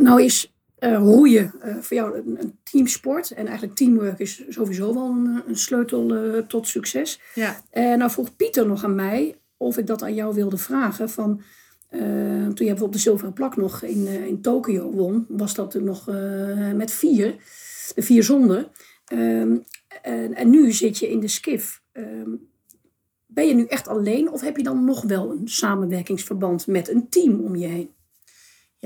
Nou 0.00 0.22
is 0.22 0.54
uh, 0.78 0.96
roeien 0.96 1.52
uh, 1.64 1.76
voor 1.76 1.96
jou 1.96 2.16
een, 2.16 2.36
een, 2.40 2.58
teamsport. 2.62 3.30
En 3.30 3.46
eigenlijk 3.46 3.76
teamwork 3.76 4.18
is 4.18 4.42
sowieso 4.48 4.94
wel 4.94 5.08
een, 5.10 5.42
een 5.46 5.56
sleutel 5.56 6.12
tot 6.46 6.68
succes. 6.68 7.20
Ja. 7.34 7.60
En 7.70 7.98
nou 7.98 8.10
vroeg 8.10 8.36
Pieter 8.36 8.66
nog 8.66 8.84
aan 8.84 8.94
mij 8.94 9.38
of 9.56 9.78
ik 9.78 9.86
dat 9.86 10.02
aan 10.02 10.14
jou 10.14 10.34
wilde 10.34 10.56
vragen. 10.56 11.10
Van, 11.10 11.42
toen 11.88 11.98
je 12.38 12.54
bijvoorbeeld 12.54 12.92
de 12.92 12.98
zilveren 12.98 13.32
plak 13.32 13.56
nog 13.56 13.82
in, 13.82 14.06
in 14.06 14.40
Tokio 14.40 14.90
won, 14.90 15.26
was 15.28 15.54
dat 15.54 15.74
nog 15.74 16.06
met 16.74 16.90
vier. 16.90 17.34
De 17.94 18.02
vier 18.02 18.22
zonden. 18.22 18.68
Um, 19.12 19.64
en, 20.02 20.34
en, 20.34 20.50
nu 20.50 20.72
zit 20.72 20.98
je 20.98 21.10
in 21.10 21.20
de 21.20 21.28
skif. 21.28 21.82
Um, 21.92 22.48
ben 23.26 23.46
je 23.46 23.54
nu 23.54 23.64
echt 23.64 23.88
alleen 23.88 24.30
of 24.30 24.40
heb 24.40 24.56
je 24.56 24.62
dan 24.62 24.84
nog 24.84 25.02
wel 25.02 25.30
een 25.30 25.48
samenwerkingsverband 25.48 26.66
met 26.66 26.88
een 26.88 27.08
team 27.08 27.40
om 27.40 27.56
je 27.56 27.66
heen? 27.66 27.90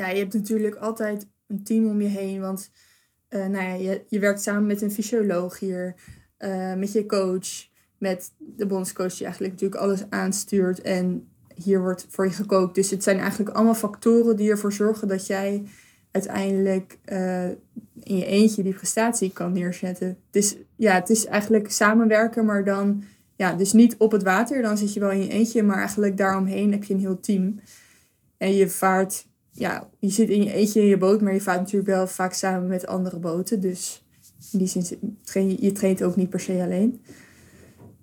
Ja, 0.00 0.08
je 0.08 0.18
hebt 0.18 0.34
natuurlijk 0.34 0.74
altijd 0.74 1.26
een 1.46 1.62
team 1.62 1.86
om 1.86 2.00
je 2.00 2.08
heen. 2.08 2.40
Want 2.40 2.70
uh, 3.30 3.46
nou 3.46 3.64
ja, 3.64 3.74
je, 3.74 4.04
je 4.08 4.18
werkt 4.18 4.42
samen 4.42 4.66
met 4.66 4.82
een 4.82 4.90
fysioloog 4.90 5.58
hier, 5.58 5.94
uh, 6.38 6.74
met 6.74 6.92
je 6.92 7.06
coach, 7.06 7.68
met 7.98 8.32
de 8.38 8.66
bondscoach 8.66 9.14
die 9.14 9.24
eigenlijk 9.24 9.52
natuurlijk 9.52 9.80
alles 9.80 10.04
aanstuurt. 10.08 10.80
En 10.80 11.28
hier 11.54 11.80
wordt 11.80 12.06
voor 12.08 12.24
je 12.24 12.30
gekookt. 12.30 12.74
Dus 12.74 12.90
het 12.90 13.02
zijn 13.02 13.18
eigenlijk 13.18 13.50
allemaal 13.50 13.74
factoren 13.74 14.36
die 14.36 14.50
ervoor 14.50 14.72
zorgen 14.72 15.08
dat 15.08 15.26
jij 15.26 15.64
uiteindelijk 16.10 16.98
uh, 17.12 17.48
in 18.02 18.16
je 18.16 18.26
eentje 18.26 18.62
die 18.62 18.74
prestatie 18.74 19.32
kan 19.32 19.52
neerzetten. 19.52 20.18
Dus 20.30 20.56
ja, 20.76 20.94
het 20.94 21.10
is 21.10 21.26
eigenlijk 21.26 21.70
samenwerken, 21.70 22.44
maar 22.44 22.64
dan 22.64 23.04
ja, 23.36 23.54
dus 23.54 23.72
niet 23.72 23.96
op 23.98 24.12
het 24.12 24.22
water, 24.22 24.62
dan 24.62 24.78
zit 24.78 24.94
je 24.94 25.00
wel 25.00 25.10
in 25.10 25.22
je 25.22 25.28
eentje, 25.28 25.62
maar 25.62 25.78
eigenlijk 25.78 26.16
daaromheen 26.16 26.72
heb 26.72 26.84
je 26.84 26.94
een 26.94 27.00
heel 27.00 27.20
team. 27.20 27.60
En 28.36 28.54
je 28.54 28.68
vaart, 28.68 29.28
ja, 29.60 29.88
je 29.98 30.10
zit 30.10 30.28
in 30.28 30.42
je 30.42 30.52
eentje 30.52 30.80
in 30.80 30.86
je 30.86 30.96
boot, 30.96 31.20
maar 31.20 31.32
je 31.32 31.40
vaart 31.40 31.58
natuurlijk 31.58 31.90
wel 31.90 32.06
vaak 32.06 32.32
samen 32.32 32.68
met 32.68 32.86
andere 32.86 33.18
boten. 33.18 33.60
Dus 33.60 34.04
in 34.52 34.58
die 34.58 34.68
zin, 34.68 35.56
je 35.60 35.72
traint 35.72 36.02
ook 36.02 36.16
niet 36.16 36.30
per 36.30 36.40
se 36.40 36.62
alleen. 36.62 37.00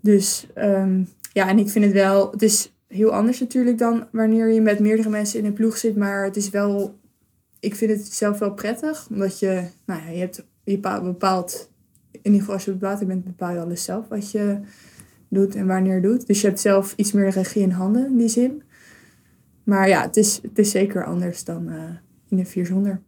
Dus 0.01 0.47
um, 0.55 1.07
ja, 1.33 1.49
en 1.49 1.59
ik 1.59 1.69
vind 1.69 1.85
het 1.85 1.93
wel, 1.93 2.31
het 2.31 2.41
is 2.41 2.73
heel 2.87 3.13
anders 3.13 3.39
natuurlijk 3.39 3.77
dan 3.77 4.07
wanneer 4.11 4.51
je 4.51 4.61
met 4.61 4.79
meerdere 4.79 5.09
mensen 5.09 5.39
in 5.39 5.45
een 5.45 5.53
ploeg 5.53 5.77
zit, 5.77 5.95
maar 5.95 6.23
het 6.23 6.35
is 6.35 6.49
wel, 6.49 6.99
ik 7.59 7.75
vind 7.75 7.91
het 7.91 8.13
zelf 8.13 8.39
wel 8.39 8.53
prettig, 8.53 9.07
omdat 9.09 9.39
je, 9.39 9.63
nou 9.85 10.01
ja, 10.01 10.09
je 10.09 10.19
hebt 10.19 10.45
je 10.63 10.79
bepaalt, 10.79 11.71
in 12.11 12.19
ieder 12.23 12.39
geval 12.39 12.53
als 12.53 12.65
je 12.65 12.71
op 12.71 12.81
het 12.81 12.89
water 12.89 13.07
bent, 13.07 13.23
bepaal 13.23 13.53
je 13.53 13.59
alles 13.59 13.83
zelf 13.83 14.07
wat 14.07 14.31
je 14.31 14.59
doet 15.29 15.55
en 15.55 15.67
wanneer 15.67 16.01
doet. 16.01 16.27
Dus 16.27 16.41
je 16.41 16.47
hebt 16.47 16.59
zelf 16.59 16.93
iets 16.95 17.11
meer 17.11 17.29
regie 17.29 17.61
in 17.61 17.71
handen 17.71 18.05
in 18.05 18.17
die 18.17 18.27
zin. 18.27 18.63
Maar 19.67 19.87
ja, 19.87 20.01
het 20.01 20.17
is, 20.17 20.39
het 20.41 20.59
is 20.59 20.71
zeker 20.71 21.05
anders 21.05 21.43
dan 21.43 21.69
uh, 21.69 21.83
in 22.29 22.37
de 22.37 22.45
vier 22.45 22.65
zonder. 22.65 23.01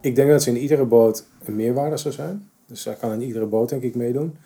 Ik 0.00 0.14
denk 0.14 0.30
dat 0.30 0.42
ze 0.42 0.50
in 0.50 0.56
iedere 0.56 0.84
boot 0.84 1.26
een 1.44 1.56
meerwaarde 1.56 1.96
zou 1.96 2.14
zijn. 2.14 2.50
Dus 2.66 2.82
daar 2.82 2.96
kan 2.96 3.12
in 3.12 3.22
iedere 3.22 3.46
boot 3.46 3.68
denk 3.68 3.82
ik 3.82 3.94
meedoen. 3.94 4.36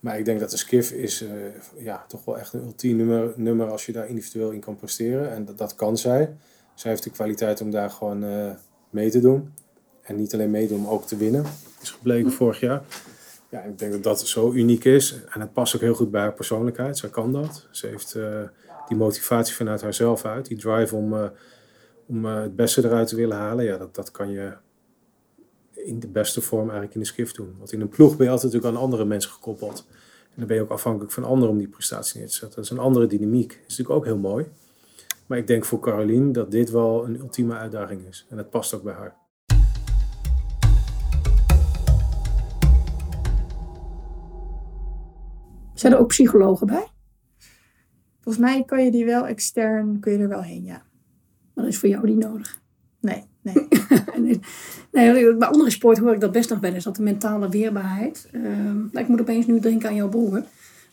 Maar 0.00 0.18
ik 0.18 0.24
denk 0.24 0.40
dat 0.40 0.50
de 0.50 0.56
skiff 0.56 0.92
is 0.92 1.22
uh, 1.22 1.30
ja, 1.76 2.04
toch 2.08 2.24
wel 2.24 2.38
echt 2.38 2.52
een 2.52 2.64
ultiem 2.64 2.96
nummer, 2.96 3.32
nummer 3.36 3.70
als 3.70 3.86
je 3.86 3.92
daar 3.92 4.08
individueel 4.08 4.50
in 4.50 4.60
kan 4.60 4.76
presteren. 4.76 5.30
En 5.30 5.44
dat, 5.44 5.58
dat 5.58 5.74
kan 5.74 5.98
zij. 5.98 6.34
Zij 6.74 6.90
heeft 6.90 7.04
de 7.04 7.10
kwaliteit 7.10 7.60
om 7.60 7.70
daar 7.70 7.90
gewoon 7.90 8.24
uh, 8.24 8.50
mee 8.90 9.10
te 9.10 9.20
doen. 9.20 9.52
En 10.02 10.16
niet 10.16 10.34
alleen 10.34 10.50
meedoen, 10.50 10.82
maar 10.82 10.90
ook 10.90 11.06
te 11.06 11.16
winnen. 11.16 11.44
Is 11.80 11.90
gebleken 11.90 12.32
vorig 12.32 12.60
jaar. 12.60 12.82
Ja, 13.50 13.62
ik 13.62 13.78
denk 13.78 13.92
dat 13.92 14.02
dat 14.02 14.28
zo 14.28 14.52
uniek 14.52 14.84
is. 14.84 15.20
En 15.28 15.40
het 15.40 15.52
past 15.52 15.74
ook 15.74 15.80
heel 15.80 15.94
goed 15.94 16.10
bij 16.10 16.20
haar 16.20 16.34
persoonlijkheid. 16.34 16.98
Zij 16.98 17.08
kan 17.08 17.32
dat. 17.32 17.66
Ze 17.70 17.86
heeft 17.86 18.14
uh, 18.14 18.42
die 18.88 18.96
motivatie 18.96 19.54
vanuit 19.54 19.82
haarzelf 19.82 20.24
uit. 20.24 20.46
Die 20.46 20.58
drive 20.58 20.96
om, 20.96 21.12
uh, 21.12 21.24
om 22.06 22.26
uh, 22.26 22.40
het 22.40 22.56
beste 22.56 22.84
eruit 22.84 23.08
te 23.08 23.16
willen 23.16 23.36
halen. 23.36 23.64
Ja, 23.64 23.76
dat, 23.76 23.94
dat 23.94 24.10
kan 24.10 24.30
je 24.30 24.52
in 25.74 26.00
de 26.00 26.08
beste 26.08 26.40
vorm 26.40 26.62
eigenlijk 26.62 26.94
in 26.94 27.00
de 27.00 27.06
skiff 27.06 27.32
doen. 27.32 27.54
Want 27.58 27.72
in 27.72 27.80
een 27.80 27.88
ploeg 27.88 28.16
ben 28.16 28.26
je 28.26 28.32
altijd 28.32 28.52
natuurlijk 28.52 28.76
aan 28.76 28.82
andere 28.82 29.04
mensen 29.04 29.30
gekoppeld. 29.30 29.86
En 30.24 30.36
dan 30.36 30.46
ben 30.46 30.56
je 30.56 30.62
ook 30.62 30.70
afhankelijk 30.70 31.12
van 31.12 31.24
anderen 31.24 31.50
om 31.50 31.58
die 31.58 31.68
prestatie 31.68 32.18
neer 32.18 32.28
te 32.28 32.34
zetten. 32.34 32.56
Dat 32.56 32.64
is 32.64 32.70
een 32.70 32.78
andere 32.78 33.06
dynamiek. 33.06 33.48
Dat 33.48 33.58
is 33.66 33.76
natuurlijk 33.76 33.96
ook 33.96 34.04
heel 34.04 34.18
mooi. 34.18 34.46
Maar 35.26 35.38
ik 35.38 35.46
denk 35.46 35.64
voor 35.64 35.80
Caroline 35.80 36.32
dat 36.32 36.50
dit 36.50 36.70
wel 36.70 37.04
een 37.04 37.18
ultieme 37.18 37.54
uitdaging 37.54 38.06
is. 38.06 38.26
En 38.28 38.36
het 38.38 38.50
past 38.50 38.74
ook 38.74 38.82
bij 38.82 38.94
haar. 38.94 39.16
Zijn 45.80 45.92
er 45.92 45.98
ook 45.98 46.08
psychologen 46.08 46.66
bij? 46.66 46.86
Volgens 48.20 48.44
mij 48.44 48.64
kan 48.64 48.84
je 48.84 48.90
die 48.90 49.04
wel 49.04 49.26
extern, 49.26 50.00
kun 50.00 50.12
je 50.12 50.18
er 50.18 50.28
wel 50.28 50.42
heen, 50.42 50.64
ja. 50.64 50.82
Maar 51.54 51.64
dat 51.64 51.72
is 51.72 51.78
voor 51.78 51.88
jou 51.88 52.06
niet 52.06 52.18
nodig. 52.18 52.60
Nee, 53.00 53.24
nee. 53.40 53.68
nee, 54.16 54.40
nee, 54.92 55.36
bij 55.36 55.48
andere 55.48 55.70
sport 55.70 55.98
hoor 55.98 56.12
ik 56.12 56.20
dat 56.20 56.32
best 56.32 56.50
nog 56.50 56.58
wel 56.58 56.72
eens, 56.72 56.84
dat 56.84 56.96
de 56.96 57.02
mentale 57.02 57.48
weerbaarheid. 57.48 58.28
Uh, 58.32 59.00
ik 59.00 59.08
moet 59.08 59.20
opeens 59.20 59.46
nu 59.46 59.60
denken 59.60 59.88
aan 59.88 59.94
jouw 59.94 60.08
broer, 60.08 60.44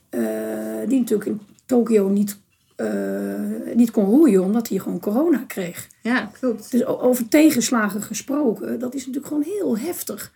uh, 0.10 0.88
die 0.88 1.00
natuurlijk 1.00 1.30
in 1.30 1.42
Tokio 1.66 2.10
niet, 2.10 2.40
uh, 2.78 3.76
niet 3.76 3.92
kon 3.92 4.06
roeien 4.06 4.44
omdat 4.44 4.70
hij 4.70 4.78
gewoon 4.78 5.00
corona 5.00 5.44
kreeg. 5.48 5.88
Ja, 6.02 6.32
klopt. 6.40 6.72
Dus 6.72 6.86
over 6.86 7.28
tegenslagen 7.28 8.02
gesproken, 8.02 8.80
dat 8.80 8.94
is 8.94 9.00
natuurlijk 9.06 9.28
gewoon 9.28 9.44
heel 9.44 9.78
heftig. 9.78 10.34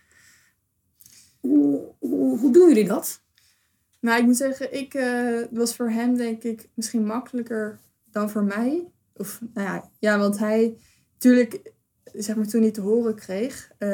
Hoe, 1.39 1.81
hoe, 2.00 2.39
hoe 2.39 2.51
doen 2.51 2.67
jullie 2.67 2.88
dat? 2.88 3.22
Nou, 4.01 4.20
ik 4.20 4.25
moet 4.25 4.38
zeggen, 4.38 4.74
ik, 4.74 4.93
het 4.93 5.48
was 5.51 5.75
voor 5.75 5.89
hem 5.89 6.15
denk 6.15 6.43
ik 6.43 6.70
misschien 6.74 7.05
makkelijker 7.05 7.79
dan 8.12 8.29
voor 8.29 8.43
mij. 8.43 8.88
Of, 9.13 9.41
nou 9.53 9.67
ja, 9.67 9.89
ja 10.00 10.17
want 10.17 10.39
hij, 10.39 10.77
natuurlijk, 11.13 11.72
zeg 12.13 12.36
maar 12.36 12.48
toen 12.48 12.62
hij 12.62 12.72
te 12.72 12.81
horen 12.81 13.15
kreeg, 13.15 13.72
uh, 13.79 13.89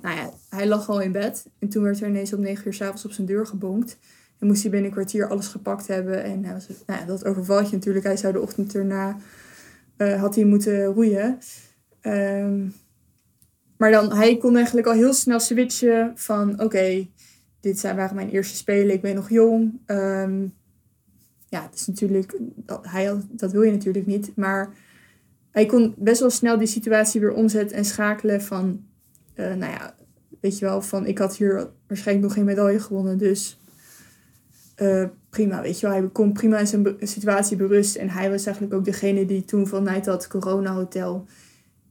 nou 0.00 0.16
ja, 0.16 0.32
hij 0.48 0.66
lag 0.66 0.88
al 0.88 1.00
in 1.00 1.12
bed. 1.12 1.46
En 1.58 1.68
toen 1.68 1.82
werd 1.82 2.00
er 2.00 2.08
ineens 2.08 2.32
om 2.32 2.40
negen 2.40 2.66
uur 2.66 2.74
s'avonds 2.74 3.04
op 3.04 3.12
zijn 3.12 3.26
deur 3.26 3.46
gebonkt. 3.46 3.98
En 4.38 4.46
moest 4.46 4.62
hij 4.62 4.70
binnen 4.70 4.88
een 4.88 4.96
kwartier 4.96 5.28
alles 5.28 5.46
gepakt 5.46 5.86
hebben. 5.86 6.22
En 6.22 6.40
nou 6.40 6.60
ja, 6.86 7.04
dat 7.04 7.24
overvalt 7.24 7.70
je 7.70 7.76
natuurlijk. 7.76 8.04
Hij 8.04 8.16
zou 8.16 8.32
de 8.32 8.40
ochtend 8.40 8.74
erna, 8.74 9.16
uh, 9.98 10.20
had 10.20 10.34
hij 10.34 10.44
moeten 10.44 10.84
roeien. 10.84 11.38
Um, 12.02 12.74
maar 13.76 13.90
dan, 13.90 14.12
hij 14.12 14.36
kon 14.36 14.56
eigenlijk 14.56 14.86
al 14.86 14.92
heel 14.92 15.12
snel 15.12 15.40
switchen 15.40 16.12
van, 16.14 16.60
oké, 16.60 17.06
dit 17.62 17.78
zijn, 17.78 17.96
waren 17.96 18.16
mijn 18.16 18.30
eerste 18.30 18.56
spelen, 18.56 18.94
ik 18.94 19.00
ben 19.00 19.14
nog 19.14 19.30
jong. 19.30 19.80
Um, 19.86 20.54
ja, 21.48 21.62
het 21.62 21.74
is 21.74 21.86
natuurlijk, 21.86 22.38
dat, 22.56 22.86
hij, 22.86 23.16
dat 23.30 23.52
wil 23.52 23.62
je 23.62 23.70
natuurlijk 23.70 24.06
niet. 24.06 24.36
Maar 24.36 24.74
hij 25.50 25.66
kon 25.66 25.94
best 25.98 26.20
wel 26.20 26.30
snel 26.30 26.58
die 26.58 26.66
situatie 26.66 27.20
weer 27.20 27.32
omzetten 27.32 27.76
en 27.76 27.84
schakelen 27.84 28.42
van, 28.42 28.84
uh, 29.34 29.46
nou 29.46 29.72
ja, 29.72 29.94
weet 30.40 30.58
je 30.58 30.64
wel, 30.64 30.82
van 30.82 31.06
ik 31.06 31.18
had 31.18 31.36
hier 31.36 31.70
waarschijnlijk 31.86 32.26
nog 32.26 32.36
geen 32.36 32.44
medaille 32.44 32.80
gewonnen, 32.80 33.18
dus 33.18 33.60
uh, 34.76 35.08
prima, 35.30 35.62
weet 35.62 35.80
je 35.80 35.86
wel. 35.86 35.96
Hij 35.96 36.08
kon 36.08 36.32
prima 36.32 36.58
in 36.58 36.66
zijn 36.66 36.96
situatie 37.00 37.56
berusten 37.56 38.00
en 38.00 38.10
hij 38.10 38.30
was 38.30 38.46
eigenlijk 38.46 38.74
ook 38.74 38.84
degene 38.84 39.26
die 39.26 39.44
toen 39.44 39.66
vanuit 39.66 40.04
dat 40.04 40.26
corona-hotel 40.26 41.26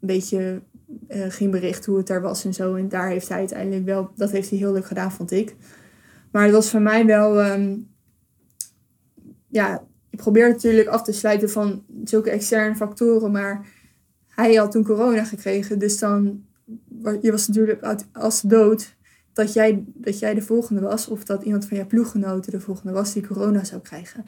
een 0.02 0.08
beetje 0.08 0.62
uh, 1.10 1.26
ging 1.30 1.52
berichten 1.52 1.90
hoe 1.90 1.98
het 1.98 2.08
daar 2.08 2.22
was 2.22 2.46
en 2.46 2.54
zo. 2.54 2.76
En 2.76 2.90
daar 2.90 3.10
heeft 3.10 3.30
hij 3.30 3.38
uiteindelijk 3.38 3.86
wel, 3.86 4.12
dat 4.16 4.32
heeft 4.32 4.50
hij 4.50 4.60
heel 4.60 4.74
leuk 4.74 4.86
gedaan, 4.86 5.12
vond 5.12 5.32
ik. 5.32 5.56
Maar 6.32 6.44
het 6.44 6.52
was 6.52 6.70
voor 6.70 6.82
mij 6.82 7.06
wel, 7.06 7.46
um, 7.46 7.88
ja, 9.48 9.84
ik 10.10 10.20
probeer 10.20 10.50
natuurlijk 10.50 10.88
af 10.88 11.04
te 11.04 11.12
sluiten 11.12 11.50
van 11.50 11.84
zulke 12.04 12.30
externe 12.30 12.76
factoren. 12.76 13.32
Maar 13.32 13.68
hij 14.28 14.54
had 14.54 14.72
toen 14.72 14.84
corona 14.84 15.24
gekregen, 15.24 15.80
dus 15.80 16.00
dan, 16.00 16.46
je 17.22 17.32
was 17.32 17.48
natuurlijk 17.48 18.00
als 18.12 18.42
dood 18.42 18.96
dat 19.34 19.54
jij, 19.54 19.84
dat 19.94 20.20
jij 20.20 20.34
de 20.34 20.42
volgende 20.42 20.82
was. 20.82 21.08
Of 21.08 21.24
dat 21.24 21.44
iemand 21.44 21.66
van 21.66 21.78
jouw 21.78 21.88
ploeggenoten 21.88 22.52
de 22.52 22.60
volgende 22.60 22.94
was 22.94 23.14
die 23.14 23.28
corona 23.28 23.64
zou 23.64 23.82
krijgen. 23.82 24.26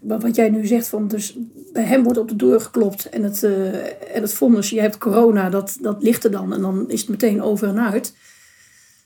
Maar 0.00 0.18
wat 0.18 0.36
jij 0.36 0.50
nu 0.50 0.66
zegt, 0.66 0.88
van 0.88 1.08
dus 1.08 1.36
bij 1.72 1.84
hem 1.84 2.02
wordt 2.02 2.18
op 2.18 2.28
de 2.28 2.36
deur 2.36 2.60
geklopt 2.60 3.08
en 3.08 3.22
het, 3.22 3.42
uh, 3.42 3.74
en 4.14 4.22
het 4.22 4.32
vonnis, 4.32 4.70
je 4.70 4.80
hebt 4.80 4.98
corona, 4.98 5.50
dat, 5.50 5.76
dat 5.80 6.02
ligt 6.02 6.24
er 6.24 6.30
dan 6.30 6.52
en 6.52 6.60
dan 6.60 6.90
is 6.90 7.00
het 7.00 7.08
meteen 7.08 7.42
over 7.42 7.68
en 7.68 7.80
uit. 7.80 8.14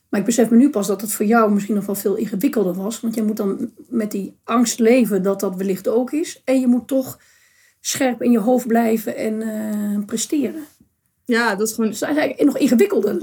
Maar 0.08 0.20
ik 0.20 0.26
besef 0.26 0.50
me 0.50 0.56
nu 0.56 0.70
pas 0.70 0.86
dat 0.86 1.00
het 1.00 1.12
voor 1.12 1.26
jou 1.26 1.52
misschien 1.52 1.74
nog 1.74 1.86
wel 1.86 1.94
veel 1.94 2.14
ingewikkelder 2.14 2.74
was, 2.74 3.00
want 3.00 3.14
je 3.14 3.22
moet 3.22 3.36
dan 3.36 3.70
met 3.88 4.10
die 4.10 4.36
angst 4.44 4.78
leven 4.78 5.22
dat 5.22 5.40
dat 5.40 5.56
wellicht 5.56 5.88
ook 5.88 6.12
is. 6.12 6.42
En 6.44 6.60
je 6.60 6.66
moet 6.66 6.88
toch 6.88 7.18
scherp 7.80 8.22
in 8.22 8.30
je 8.30 8.38
hoofd 8.38 8.66
blijven 8.66 9.16
en 9.16 9.40
uh, 9.40 10.04
presteren. 10.04 10.64
Ja, 11.24 11.54
dat 11.54 11.68
is 11.68 11.74
gewoon. 11.74 11.90
Dus 11.90 11.98
dat 11.98 12.10
is 12.10 12.16
eigenlijk 12.16 12.46
nog 12.48 12.58
ingewikkelder. 12.58 13.22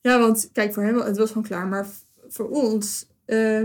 Ja, 0.00 0.18
want 0.18 0.50
kijk, 0.52 0.74
voor 0.74 0.82
hem, 0.82 0.96
het 0.96 1.16
was 1.16 1.28
gewoon 1.28 1.42
klaar, 1.42 1.66
maar 1.66 1.86
voor 2.28 2.48
ons. 2.48 3.06
Uh, 3.26 3.62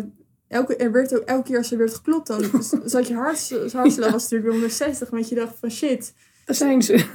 elke, 0.48 0.76
er 0.76 0.92
werd 0.92 1.16
ook 1.16 1.24
elke 1.24 1.48
keer 1.48 1.58
als 1.58 1.72
er 1.72 1.78
werd 1.78 1.94
geklopt, 1.94 2.28
dan 2.28 2.64
zat 2.86 3.08
je 3.08 3.14
hart, 3.14 3.50
hartslag 3.74 4.12
was 4.12 4.24
natuurlijk 4.24 4.44
weer 4.44 4.52
160, 4.52 5.10
want 5.10 5.30
je 5.30 5.36
dacht 5.36 5.60
van 5.60 5.72
shit. 5.72 6.14
Daar 6.46 6.56
zijn 6.56 6.82
ze. 6.82 6.98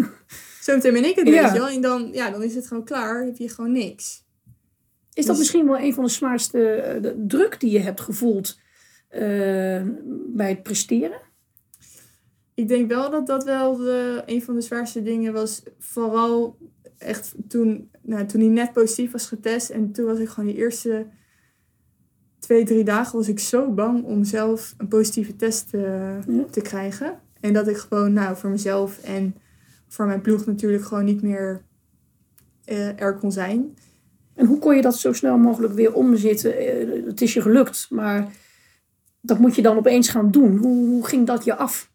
Zo 0.63 0.75
meteen 0.75 0.93
ben 0.93 1.05
ik 1.05 1.17
het, 1.17 1.29
ja. 1.29 1.43
weet 1.43 1.53
je 1.53 1.59
wel. 1.59 1.69
En 1.69 1.81
dan, 1.81 2.09
ja, 2.13 2.31
dan 2.31 2.43
is 2.43 2.55
het 2.55 2.67
gewoon 2.67 2.85
klaar, 2.85 3.25
heb 3.25 3.37
je 3.37 3.49
gewoon 3.49 3.73
niks. 3.73 4.25
Is 5.15 5.27
dat 5.27 5.37
dus, 5.37 5.39
misschien 5.39 5.67
wel 5.67 5.79
een 5.79 5.95
van 5.95 6.05
de 6.05 6.11
zwaarste 6.11 6.59
de 7.03 7.25
druk 7.27 7.61
die 7.61 7.71
je 7.71 7.79
hebt 7.79 8.01
gevoeld 8.01 8.59
uh, 9.11 9.21
bij 10.27 10.49
het 10.49 10.63
presteren? 10.63 11.21
Ik 12.55 12.69
denk 12.69 12.89
wel 12.89 13.11
dat 13.11 13.27
dat 13.27 13.45
wel 13.45 13.77
de, 13.77 14.23
een 14.27 14.43
van 14.43 14.55
de 14.55 14.61
zwaarste 14.61 15.03
dingen 15.03 15.33
was. 15.33 15.63
Vooral 15.79 16.59
echt 16.99 17.35
toen, 17.49 17.91
nou, 18.03 18.27
toen 18.27 18.41
hij 18.41 18.51
net 18.51 18.73
positief 18.73 19.13
was 19.13 19.27
getest. 19.27 19.71
En 19.71 19.93
toen 19.93 20.05
was 20.05 20.19
ik 20.19 20.29
gewoon 20.29 20.51
die 20.51 20.59
eerste 20.59 21.07
twee, 22.43 22.65
drie 22.65 22.85
dagen 22.85 23.19
was 23.19 23.29
ik 23.29 23.39
zo 23.39 23.71
bang 23.71 24.05
om 24.05 24.25
zelf 24.25 24.75
een 24.77 24.89
positieve 24.89 25.37
test 25.37 25.75
uh, 25.75 25.83
ja. 26.27 26.45
te 26.51 26.61
krijgen. 26.61 27.19
En 27.41 27.53
dat 27.53 27.69
ik 27.69 27.77
gewoon 27.77 28.13
nou, 28.13 28.37
voor 28.37 28.51
mezelf 28.51 28.99
en 28.99 29.35
voor 29.89 30.07
mijn 30.07 30.21
ploeg 30.21 30.47
natuurlijk 30.47 30.85
gewoon 30.85 31.05
niet 31.05 31.23
meer 31.23 31.63
uh, 32.67 33.01
er 33.01 33.15
kon 33.15 33.33
zijn. 33.33 33.77
En 34.35 34.47
hoe 34.47 34.59
kon 34.59 34.77
je 34.77 34.83
dat 34.83 34.97
zo 34.97 35.13
snel 35.13 35.39
mogelijk 35.39 35.75
weer 35.75 35.95
omzetten? 35.95 36.63
Uh, 36.63 37.07
het 37.07 37.21
is 37.21 37.35
je 37.35 37.41
gelukt, 37.41 37.87
maar 37.91 38.33
dat 39.21 39.39
moet 39.39 39.55
je 39.55 39.63
dan 39.63 39.77
opeens 39.77 40.09
gaan 40.09 40.31
doen. 40.31 40.57
Hoe, 40.57 40.87
hoe 40.87 41.07
ging 41.07 41.27
dat 41.27 41.45
je 41.45 41.57
af? 41.57 41.91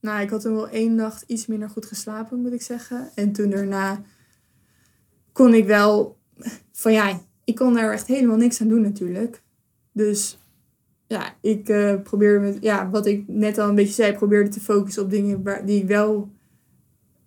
Nou, 0.00 0.22
ik 0.22 0.30
had 0.30 0.40
toen 0.40 0.54
wel 0.54 0.68
één 0.68 0.94
nacht 0.94 1.24
iets 1.26 1.46
minder 1.46 1.70
goed 1.70 1.86
geslapen, 1.86 2.40
moet 2.40 2.52
ik 2.52 2.62
zeggen. 2.62 3.10
En 3.14 3.32
toen 3.32 3.50
daarna 3.50 4.02
kon 5.32 5.54
ik 5.54 5.66
wel 5.66 6.18
van 6.72 6.92
ja, 6.92 7.20
ik 7.44 7.54
kon 7.54 7.74
daar 7.74 7.92
echt 7.92 8.06
helemaal 8.06 8.36
niks 8.36 8.60
aan 8.60 8.68
doen 8.68 8.82
natuurlijk. 8.82 9.42
Dus 9.92 10.38
ja, 11.06 11.34
ik 11.40 11.68
uh, 11.68 11.94
probeerde 12.02 12.46
met, 12.46 12.58
ja, 12.60 12.90
wat 12.90 13.06
ik 13.06 13.24
net 13.26 13.58
al 13.58 13.68
een 13.68 13.74
beetje 13.74 13.92
zei, 13.92 14.12
probeerde 14.12 14.50
te 14.50 14.60
focussen 14.60 15.02
op 15.02 15.10
dingen 15.10 15.42
waar, 15.42 15.66
die 15.66 15.82
ik 15.82 15.88
wel 15.88 16.30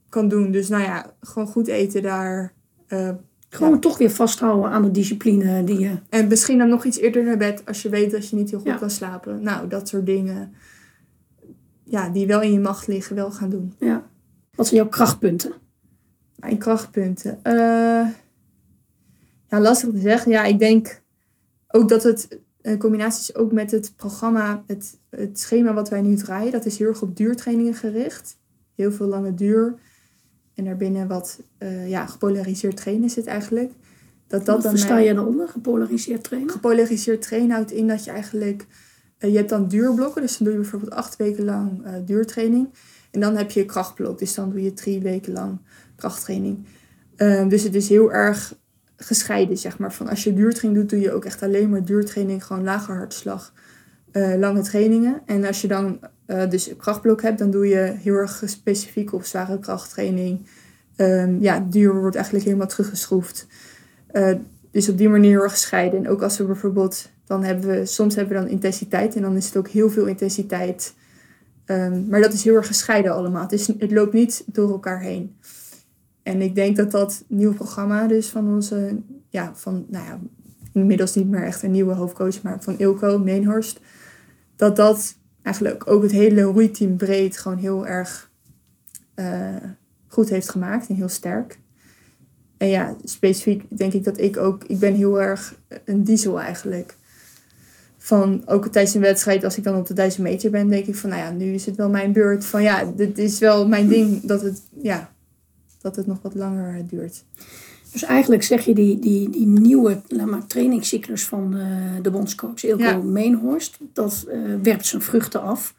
kan 0.09 0.27
doen. 0.27 0.51
Dus 0.51 0.67
nou 0.67 0.83
ja, 0.83 1.13
gewoon 1.21 1.47
goed 1.47 1.67
eten 1.67 2.01
daar. 2.01 2.53
Uh, 2.87 3.09
gewoon 3.49 3.73
ja. 3.73 3.79
toch 3.79 3.97
weer 3.97 4.11
vasthouden 4.11 4.69
aan 4.69 4.83
de 4.83 4.91
discipline 4.91 5.63
die 5.63 5.79
je. 5.79 5.99
En 6.09 6.27
misschien 6.27 6.57
dan 6.57 6.69
nog 6.69 6.85
iets 6.85 6.97
eerder 6.97 7.23
naar 7.23 7.37
bed 7.37 7.65
als 7.65 7.81
je 7.81 7.89
weet 7.89 8.11
dat 8.11 8.29
je 8.29 8.35
niet 8.35 8.49
heel 8.49 8.59
goed 8.59 8.67
ja. 8.67 8.77
kan 8.77 8.89
slapen. 8.89 9.43
Nou, 9.43 9.67
dat 9.67 9.87
soort 9.87 10.05
dingen. 10.05 10.53
Ja, 11.83 12.09
die 12.09 12.27
wel 12.27 12.41
in 12.41 12.51
je 12.51 12.59
macht 12.59 12.87
liggen, 12.87 13.15
wel 13.15 13.31
gaan 13.31 13.49
doen. 13.49 13.73
Ja. 13.79 14.09
Wat 14.55 14.67
zijn 14.67 14.79
jouw 14.79 14.89
krachtpunten? 14.89 15.53
Mijn 16.35 16.57
krachtpunten. 16.57 17.39
Uh, 17.43 18.07
ja, 19.47 19.59
lastig 19.59 19.89
te 19.89 19.99
zeggen. 19.99 20.31
Ja, 20.31 20.43
ik 20.43 20.59
denk 20.59 21.01
ook 21.67 21.89
dat 21.89 22.03
het 22.03 22.39
in 22.65 22.77
combinatie 22.77 23.21
is 23.21 23.35
ook 23.35 23.51
met 23.51 23.71
het 23.71 23.93
programma, 23.95 24.63
het, 24.67 24.97
het 25.09 25.39
schema 25.39 25.73
wat 25.73 25.89
wij 25.89 26.01
nu 26.01 26.15
draaien. 26.15 26.51
Dat 26.51 26.65
is 26.65 26.77
heel 26.77 26.87
erg 26.87 27.01
op 27.01 27.17
duurtrainingen 27.17 27.73
gericht. 27.73 28.37
Heel 28.75 28.91
veel 28.91 29.07
lange 29.07 29.33
duur. 29.33 29.75
En 30.53 30.65
daarbinnen 30.65 31.07
wat 31.07 31.39
uh, 31.59 31.89
ja, 31.89 32.05
gepolariseerd 32.05 32.77
trainen 32.77 33.09
zit 33.09 33.25
eigenlijk. 33.25 33.71
Dat, 34.27 34.45
dat 34.45 34.63
wat 34.63 34.71
versta 34.71 34.97
je 34.97 35.13
daaronder, 35.13 35.47
gepolariseerd 35.47 36.23
trainen? 36.23 36.49
Gepolariseerd 36.49 37.21
trainen 37.21 37.55
houdt 37.55 37.71
in 37.71 37.87
dat 37.87 38.03
je 38.03 38.11
eigenlijk... 38.11 38.67
Uh, 39.19 39.31
je 39.31 39.37
hebt 39.37 39.49
dan 39.49 39.67
duurblokken, 39.67 40.21
dus 40.21 40.37
dan 40.37 40.47
doe 40.47 40.55
je 40.55 40.61
bijvoorbeeld 40.61 40.91
acht 40.91 41.15
weken 41.15 41.45
lang 41.45 41.85
uh, 41.85 41.93
duurtraining. 42.05 42.69
En 43.11 43.19
dan 43.19 43.35
heb 43.35 43.51
je 43.51 43.65
krachtblok, 43.65 44.19
dus 44.19 44.33
dan 44.33 44.49
doe 44.49 44.63
je 44.63 44.73
drie 44.73 45.01
weken 45.01 45.33
lang 45.33 45.59
krachttraining. 45.95 46.65
dus 47.49 47.63
het 47.63 47.75
is 47.75 47.89
heel 47.89 48.11
erg 48.11 48.57
gescheiden, 48.97 49.57
zeg 49.57 49.77
maar. 49.77 49.93
Van 49.93 50.09
als 50.09 50.23
je 50.23 50.33
duurtraining 50.33 50.81
doet, 50.81 50.89
doe 50.89 50.99
je 50.99 51.13
ook 51.13 51.25
echt 51.25 51.43
alleen 51.43 51.69
maar 51.69 51.85
duurtraining, 51.85 52.45
gewoon 52.45 52.63
lage 52.63 52.91
hartslag, 52.91 53.53
eh, 54.11 54.35
lange 54.35 54.61
trainingen. 54.61 55.21
En 55.25 55.45
als 55.45 55.61
je 55.61 55.67
dan 55.67 55.99
uh, 56.27 56.49
dus 56.49 56.75
krachtblok 56.77 57.21
hebt, 57.21 57.39
dan 57.39 57.51
doe 57.51 57.67
je 57.67 57.95
heel 57.97 58.15
erg 58.15 58.43
specifiek 58.45 59.13
op 59.13 59.23
zware 59.23 59.59
krachttraining. 59.59 60.47
Um, 60.97 61.41
ja, 61.41 61.65
duur 61.69 61.99
wordt 61.99 62.15
eigenlijk 62.15 62.45
helemaal 62.45 62.67
teruggeschroefd. 62.67 63.47
Uh, 64.11 64.31
dus 64.71 64.89
op 64.89 64.97
die 64.97 65.09
manier 65.09 65.29
heel 65.29 65.41
erg 65.41 65.51
gescheiden. 65.51 65.99
En 65.99 66.09
ook 66.09 66.21
als 66.21 66.37
we 66.37 66.43
bijvoorbeeld, 66.43 67.09
dan 67.25 67.43
hebben 67.43 67.69
we, 67.69 67.85
soms 67.85 68.15
hebben 68.15 68.35
we 68.35 68.41
dan 68.41 68.51
intensiteit 68.51 69.15
en 69.15 69.21
dan 69.21 69.35
is 69.35 69.45
het 69.45 69.57
ook 69.57 69.67
heel 69.67 69.89
veel 69.89 70.05
intensiteit. 70.05 70.93
Um, 71.65 72.07
maar 72.09 72.21
dat 72.21 72.33
is 72.33 72.43
heel 72.43 72.55
erg 72.55 72.67
gescheiden 72.67 73.13
allemaal. 73.13 73.41
Het, 73.41 73.51
is, 73.51 73.67
het 73.67 73.91
loopt 73.91 74.13
niet 74.13 74.43
door 74.45 74.69
elkaar 74.69 74.99
heen. 74.99 75.35
En 76.25 76.41
ik 76.41 76.55
denk 76.55 76.75
dat 76.75 76.91
dat 76.91 77.23
nieuwe 77.27 77.53
programma 77.53 78.07
dus 78.07 78.27
van 78.29 78.53
onze, 78.53 78.97
ja, 79.29 79.51
van, 79.55 79.85
nou 79.89 80.05
ja, 80.05 80.19
inmiddels 80.73 81.15
niet 81.15 81.29
meer 81.29 81.43
echt 81.43 81.63
een 81.63 81.71
nieuwe 81.71 81.93
hoofdcoach, 81.93 82.41
maar 82.41 82.63
van 82.63 82.77
Ilko 82.77 83.19
Meenhorst, 83.19 83.79
dat 84.55 84.75
dat 84.75 85.15
eigenlijk 85.41 85.87
ook 85.87 86.01
het 86.01 86.11
hele 86.11 86.41
roeiteam 86.41 86.97
breed 86.97 87.37
gewoon 87.37 87.57
heel 87.57 87.87
erg 87.87 88.31
uh, 89.15 89.55
goed 90.07 90.29
heeft 90.29 90.49
gemaakt 90.49 90.87
en 90.87 90.95
heel 90.95 91.09
sterk. 91.09 91.59
En 92.57 92.67
ja, 92.67 92.95
specifiek 93.03 93.77
denk 93.77 93.93
ik 93.93 94.03
dat 94.03 94.19
ik 94.19 94.37
ook, 94.37 94.63
ik 94.63 94.79
ben 94.79 94.93
heel 94.93 95.21
erg 95.21 95.59
een 95.85 96.03
diesel 96.03 96.41
eigenlijk. 96.41 96.95
Van 97.97 98.41
ook 98.45 98.67
tijdens 98.67 98.95
een 98.95 99.01
wedstrijd, 99.01 99.43
als 99.43 99.57
ik 99.57 99.63
dan 99.63 99.77
op 99.77 99.87
de 99.87 99.93
duizend 99.93 100.23
meter 100.23 100.51
ben, 100.51 100.69
denk 100.69 100.85
ik 100.85 100.95
van, 100.95 101.09
nou 101.09 101.21
ja, 101.21 101.31
nu 101.31 101.53
is 101.53 101.65
het 101.65 101.75
wel 101.75 101.89
mijn 101.89 102.13
beurt. 102.13 102.45
Van 102.45 102.63
ja, 102.63 102.91
dit 102.95 103.17
is 103.17 103.39
wel 103.39 103.67
mijn 103.67 103.87
ding 103.87 104.21
dat 104.21 104.41
het, 104.41 104.61
ja, 104.81 105.14
dat 105.85 105.95
het 105.95 106.07
nog 106.07 106.21
wat 106.21 106.35
langer 106.35 106.87
duurt. 106.87 107.23
Dus 107.91 108.03
eigenlijk 108.03 108.43
zeg 108.43 108.65
je 108.65 108.73
die, 108.73 108.99
die, 108.99 109.29
die 109.29 109.47
nieuwe 109.47 110.01
laat 110.07 110.27
maar, 110.27 110.47
trainingscyclus 110.47 111.25
van 111.25 111.51
de, 111.51 112.01
de 112.01 112.11
bondscoach 112.11 112.63
Ilko 112.63 112.83
ja. 112.83 112.97
Meenhorst, 112.97 113.77
dat 113.93 114.25
uh, 114.27 114.55
werpt 114.61 114.85
zijn 114.85 115.01
vruchten 115.01 115.41
af. 115.41 115.75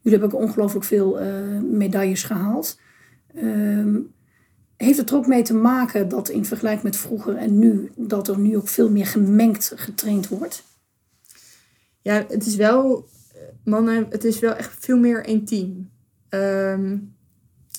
Jullie 0.00 0.18
hebben 0.18 0.38
ook 0.38 0.44
ongelooflijk 0.44 0.84
veel 0.84 1.22
uh, 1.22 1.26
medailles 1.70 2.22
gehaald. 2.22 2.78
Uh, 3.34 3.96
heeft 4.76 4.98
het 4.98 5.10
er 5.10 5.16
ook 5.16 5.26
mee 5.26 5.42
te 5.42 5.54
maken 5.54 6.08
dat 6.08 6.28
in 6.28 6.44
vergelijking 6.44 6.84
met 6.84 6.96
vroeger 6.96 7.36
en 7.36 7.58
nu, 7.58 7.90
dat 7.96 8.28
er 8.28 8.38
nu 8.38 8.56
ook 8.56 8.68
veel 8.68 8.90
meer 8.90 9.06
gemengd 9.06 9.72
getraind 9.76 10.28
wordt? 10.28 10.64
Ja, 12.02 12.24
het 12.28 12.46
is 12.46 12.56
wel, 12.56 13.08
mannen, 13.64 14.06
het 14.10 14.24
is 14.24 14.38
wel 14.38 14.54
echt 14.54 14.76
veel 14.78 14.98
meer 14.98 15.28
een 15.28 15.44
team. 15.44 15.90
Um, 16.30 17.13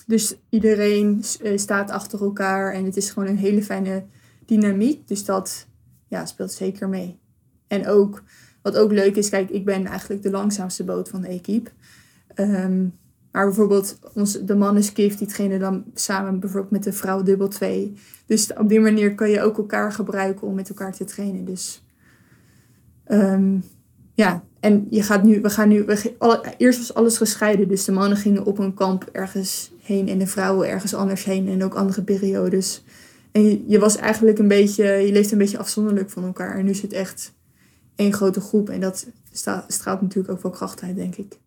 dus 0.06 0.36
iedereen 0.50 1.24
staat 1.56 1.90
achter 1.90 2.22
elkaar 2.22 2.74
en 2.74 2.86
het 2.86 2.98
is 2.98 3.10
gewoon 3.10 3.30
een 3.30 3.38
hele 3.38 3.64
fijne 3.64 4.04
dynamiek. 4.46 5.08
Dus 5.08 5.26
dat 5.26 5.68
ja, 6.08 6.26
speelt 6.26 6.52
zeker 6.52 6.90
mee. 6.90 7.20
En 7.68 7.88
ook, 7.88 8.24
wat 8.62 8.78
ook 8.78 8.92
leuk 8.92 9.16
is, 9.16 9.30
kijk, 9.30 9.50
ik 9.50 9.66
ben 9.66 9.86
eigenlijk 9.86 10.24
de 10.24 10.32
langzaamste 10.32 10.84
boot 10.84 11.10
van 11.10 11.22
de 11.22 11.28
equipe. 11.28 11.72
Um, 12.36 12.94
maar 13.36 13.46
bijvoorbeeld 13.46 14.00
ons, 14.14 14.46
de 14.46 14.56
mannenskift, 14.56 15.18
die 15.18 15.28
trainen 15.28 15.60
dan 15.60 15.84
samen 15.94 16.40
bijvoorbeeld 16.40 16.72
met 16.72 16.84
de 16.84 16.94
vrouw 16.94 17.24
dubbel 17.24 17.48
2. 17.48 17.94
Dus 18.26 18.54
op 18.54 18.70
die 18.70 18.80
manier 18.80 19.16
kan 19.16 19.30
je 19.30 19.42
ook 19.42 19.58
elkaar 19.58 19.92
gebruiken 19.92 20.48
om 20.48 20.56
met 20.56 20.70
elkaar 20.70 20.94
te 20.94 21.04
trainen. 21.04 21.46
Dus 21.46 21.84
um, 23.08 23.64
ja, 24.14 24.44
en 24.60 24.88
je 24.90 25.04
gaat 25.04 25.24
nu, 25.24 25.42
we 25.42 25.50
gaan 25.50 25.68
nu, 25.68 25.84
we, 25.84 26.16
eerst 26.58 26.80
was 26.80 26.94
alles 26.94 27.18
gescheiden. 27.18 27.68
Dus 27.68 27.86
de 27.86 27.92
mannen 27.92 28.18
gingen 28.18 28.46
op 28.46 28.58
een 28.58 28.74
kamp 28.74 29.10
ergens 29.12 29.72
heen 29.86 30.08
en 30.08 30.18
de 30.18 30.28
vrouwen 30.28 30.68
ergens 30.70 30.94
anders 30.94 31.24
heen 31.24 31.48
en 31.48 31.64
ook 31.64 31.76
andere 31.76 32.04
periodes. 32.04 32.84
En 33.32 33.44
je, 33.44 33.64
je 33.68 33.80
was 33.80 33.96
eigenlijk 33.96 34.40
een 34.40 34.48
beetje, 34.48 34.86
je 34.86 35.12
leeft 35.12 35.32
een 35.32 35.38
beetje 35.38 35.58
afzonderlijk 35.58 36.10
van 36.10 36.24
elkaar. 36.24 36.58
En 36.58 36.66
nu 36.66 36.72
het 36.72 36.94
echt 36.94 37.34
één 37.96 38.14
grote 38.14 38.42
groep 38.42 38.70
en 38.70 38.80
dat 38.80 39.08
straalt 39.68 40.02
natuurlijk 40.02 40.34
ook 40.34 40.42
wel 40.42 40.52
kracht 40.52 40.82
uit, 40.82 40.96
denk 40.96 41.16
ik. 41.16 41.40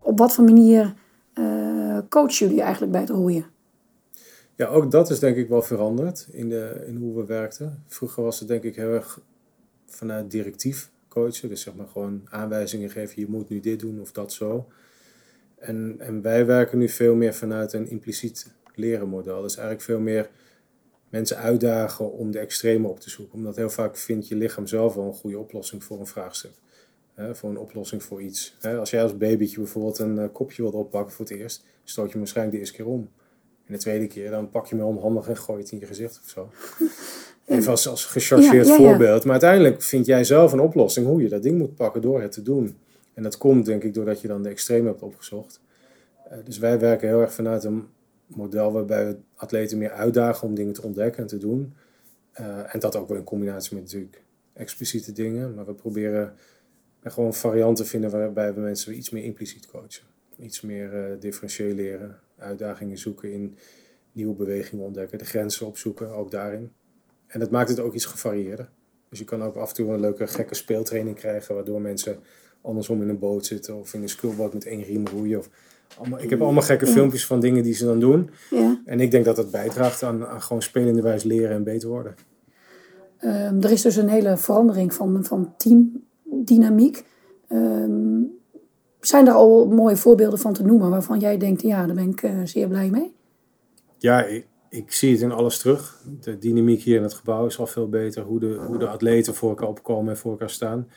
Op 0.00 0.18
wat 0.18 0.34
voor 0.34 0.44
manier 0.44 0.94
uh, 1.34 1.98
coachen 2.08 2.46
jullie 2.46 2.62
eigenlijk 2.62 2.92
bij 2.92 3.00
het 3.00 3.10
roeien? 3.10 3.46
Ja, 4.56 4.66
ook 4.66 4.90
dat 4.90 5.10
is 5.10 5.18
denk 5.18 5.36
ik 5.36 5.48
wel 5.48 5.62
veranderd 5.62 6.28
in, 6.30 6.48
de, 6.48 6.84
in 6.86 6.96
hoe 6.96 7.16
we 7.16 7.24
werkten. 7.24 7.82
Vroeger 7.86 8.22
was 8.22 8.38
het 8.38 8.48
denk 8.48 8.62
ik 8.62 8.76
heel 8.76 8.92
erg 8.92 9.20
vanuit 9.86 10.30
directief 10.30 10.92
Dus 11.14 11.60
zeg 11.60 11.74
maar 11.74 11.88
gewoon 11.88 12.20
aanwijzingen 12.24 12.90
geven, 12.90 13.20
je 13.20 13.28
moet 13.28 13.48
nu 13.48 13.60
dit 13.60 13.80
doen 13.80 14.00
of 14.00 14.12
dat 14.12 14.32
zo. 14.32 14.68
En, 15.58 15.96
en 15.98 16.22
wij 16.22 16.46
werken 16.46 16.78
nu 16.78 16.88
veel 16.88 17.14
meer 17.14 17.34
vanuit 17.34 17.72
een 17.72 17.88
impliciet 17.88 18.52
leren 18.74 19.08
model. 19.08 19.42
Dus 19.42 19.56
eigenlijk 19.56 19.84
veel 19.86 20.00
meer 20.00 20.30
mensen 21.08 21.36
uitdagen 21.36 22.12
om 22.12 22.30
de 22.30 22.38
extreme 22.38 22.88
op 22.88 23.00
te 23.00 23.10
zoeken. 23.10 23.34
Omdat 23.34 23.56
heel 23.56 23.70
vaak 23.70 23.96
vindt 23.96 24.28
je 24.28 24.36
lichaam 24.36 24.66
zelf 24.66 24.94
wel 24.94 25.06
een 25.06 25.14
goede 25.14 25.38
oplossing 25.38 25.84
voor 25.84 26.00
een 26.00 26.06
vraagstuk. 26.06 26.52
Hè, 27.14 27.34
voor 27.34 27.50
een 27.50 27.58
oplossing 27.58 28.02
voor 28.02 28.22
iets. 28.22 28.56
Hè, 28.60 28.76
als 28.76 28.90
jij 28.90 29.02
als 29.02 29.16
babytje 29.16 29.56
bijvoorbeeld 29.56 29.98
een 29.98 30.16
uh, 30.16 30.24
kopje 30.32 30.62
wilt 30.62 30.74
oppakken 30.74 31.12
voor 31.12 31.24
het 31.24 31.34
eerst, 31.34 31.64
stoot 31.84 32.04
je 32.04 32.10
hem 32.10 32.20
waarschijnlijk 32.20 32.56
de 32.56 32.62
eerste 32.62 32.76
keer 32.76 32.92
om. 32.92 33.10
En 33.66 33.72
de 33.72 33.78
tweede 33.78 34.06
keer, 34.06 34.30
dan 34.30 34.50
pak 34.50 34.66
je 34.66 34.76
hem 34.76 34.84
onhandig 34.84 35.28
en 35.28 35.36
gooi 35.36 35.62
het 35.62 35.70
in 35.70 35.78
je 35.78 35.86
gezicht 35.86 36.20
of 36.22 36.28
zo. 36.28 36.50
Even 37.46 37.70
als, 37.70 37.88
als 37.88 38.04
gechargeerd 38.04 38.66
ja, 38.66 38.76
voorbeeld. 38.76 39.22
Maar 39.22 39.32
uiteindelijk 39.32 39.82
vind 39.82 40.06
jij 40.06 40.24
zelf 40.24 40.52
een 40.52 40.60
oplossing 40.60 41.06
hoe 41.06 41.22
je 41.22 41.28
dat 41.28 41.42
ding 41.42 41.58
moet 41.58 41.74
pakken 41.74 42.00
door 42.00 42.20
het 42.20 42.32
te 42.32 42.42
doen. 42.42 42.76
En 43.14 43.22
dat 43.22 43.38
komt 43.38 43.66
denk 43.66 43.82
ik 43.82 43.94
doordat 43.94 44.20
je 44.20 44.28
dan 44.28 44.42
de 44.42 44.48
extreme 44.48 44.88
hebt 44.88 45.02
opgezocht. 45.02 45.60
Uh, 46.32 46.38
dus 46.44 46.58
wij 46.58 46.78
werken 46.78 47.08
heel 47.08 47.20
erg 47.20 47.32
vanuit 47.32 47.64
een 47.64 47.86
model 48.26 48.72
waarbij 48.72 49.06
we 49.06 49.16
atleten 49.34 49.78
meer 49.78 49.90
uitdagen 49.90 50.48
om 50.48 50.54
dingen 50.54 50.72
te 50.72 50.82
ontdekken 50.82 51.22
en 51.22 51.28
te 51.28 51.38
doen. 51.38 51.74
Uh, 52.40 52.74
en 52.74 52.80
dat 52.80 52.96
ook 52.96 53.08
wel 53.08 53.16
in 53.16 53.24
combinatie 53.24 53.74
met 53.74 53.84
natuurlijk 53.84 54.22
expliciete 54.52 55.12
dingen. 55.12 55.54
Maar 55.54 55.66
we 55.66 55.74
proberen 55.74 56.34
gewoon 57.02 57.34
varianten 57.34 57.86
vinden 57.86 58.10
waarbij 58.10 58.54
we 58.54 58.60
mensen 58.60 58.96
iets 58.96 59.10
meer 59.10 59.24
impliciet 59.24 59.66
coachen. 59.66 60.04
Iets 60.38 60.60
meer 60.60 61.10
uh, 61.10 61.20
differentieel 61.20 61.74
leren, 61.74 62.18
uitdagingen 62.38 62.98
zoeken 62.98 63.32
in 63.32 63.56
nieuwe 64.12 64.34
bewegingen 64.34 64.84
ontdekken, 64.84 65.18
de 65.18 65.24
grenzen 65.24 65.66
opzoeken, 65.66 66.08
ook 66.08 66.30
daarin. 66.30 66.72
En 67.34 67.40
dat 67.40 67.50
maakt 67.50 67.68
het 67.68 67.80
ook 67.80 67.94
iets 67.94 68.04
gevarieerder. 68.04 68.68
Dus 69.08 69.18
je 69.18 69.24
kan 69.24 69.42
ook 69.42 69.56
af 69.56 69.68
en 69.68 69.74
toe 69.74 69.92
een 69.92 70.00
leuke 70.00 70.26
gekke 70.26 70.54
speeltraining 70.54 71.16
krijgen, 71.16 71.54
waardoor 71.54 71.80
mensen 71.80 72.16
andersom 72.60 73.02
in 73.02 73.08
een 73.08 73.18
boot 73.18 73.46
zitten 73.46 73.74
of 73.74 73.94
in 73.94 74.02
een 74.02 74.08
sculboot 74.08 74.52
met 74.52 74.66
één 74.66 74.82
riem 74.82 75.06
roeien. 75.06 75.38
Of 75.38 75.48
allemaal, 75.98 76.20
ik 76.20 76.30
heb 76.30 76.40
allemaal 76.40 76.62
gekke 76.62 76.86
filmpjes 76.86 77.26
van 77.26 77.40
dingen 77.40 77.62
die 77.62 77.74
ze 77.74 77.84
dan 77.84 78.00
doen. 78.00 78.30
Ja. 78.50 78.80
En 78.84 79.00
ik 79.00 79.10
denk 79.10 79.24
dat 79.24 79.36
dat 79.36 79.50
bijdraagt 79.50 80.02
aan, 80.02 80.26
aan 80.26 80.42
gewoon 80.42 80.62
spelende 80.62 81.02
wijs 81.02 81.22
leren 81.22 81.56
en 81.56 81.64
beter 81.64 81.88
worden. 81.88 82.14
Um, 83.20 83.62
er 83.62 83.70
is 83.70 83.82
dus 83.82 83.96
een 83.96 84.08
hele 84.08 84.36
verandering 84.36 84.94
van, 84.94 85.24
van 85.24 85.54
teamdynamiek. 85.56 87.04
Um, 87.48 88.30
zijn 89.00 89.26
er 89.26 89.32
al 89.32 89.66
mooie 89.66 89.96
voorbeelden 89.96 90.38
van 90.38 90.52
te 90.52 90.64
noemen 90.64 90.90
waarvan 90.90 91.18
jij 91.18 91.38
denkt, 91.38 91.62
ja, 91.62 91.86
daar 91.86 91.94
ben 91.94 92.10
ik 92.10 92.22
uh, 92.22 92.40
zeer 92.44 92.68
blij 92.68 92.90
mee? 92.90 93.14
Ja, 93.98 94.24
ik, 94.24 94.46
ik, 94.76 94.92
zie 94.92 95.12
het 95.12 95.20
in 95.20 95.32
alles 95.32 95.58
terug. 95.58 96.02
De 96.20 96.38
dynamiek 96.38 96.82
hier 96.82 96.96
in 96.96 97.02
het 97.02 97.14
gebouw 97.14 97.46
is 97.46 97.58
al 97.58 97.66
veel 97.66 97.88
beter. 97.88 98.22
Hoe 98.22 98.40
de, 98.40 98.54
hoe 98.54 98.78
de 98.78 98.88
atleten 98.88 99.34
voor 99.34 99.48
elkaar 99.48 99.68
opkomen 99.68 100.12
en 100.12 100.18
voor 100.18 100.30
elkaar 100.30 100.50
staan. 100.50 100.88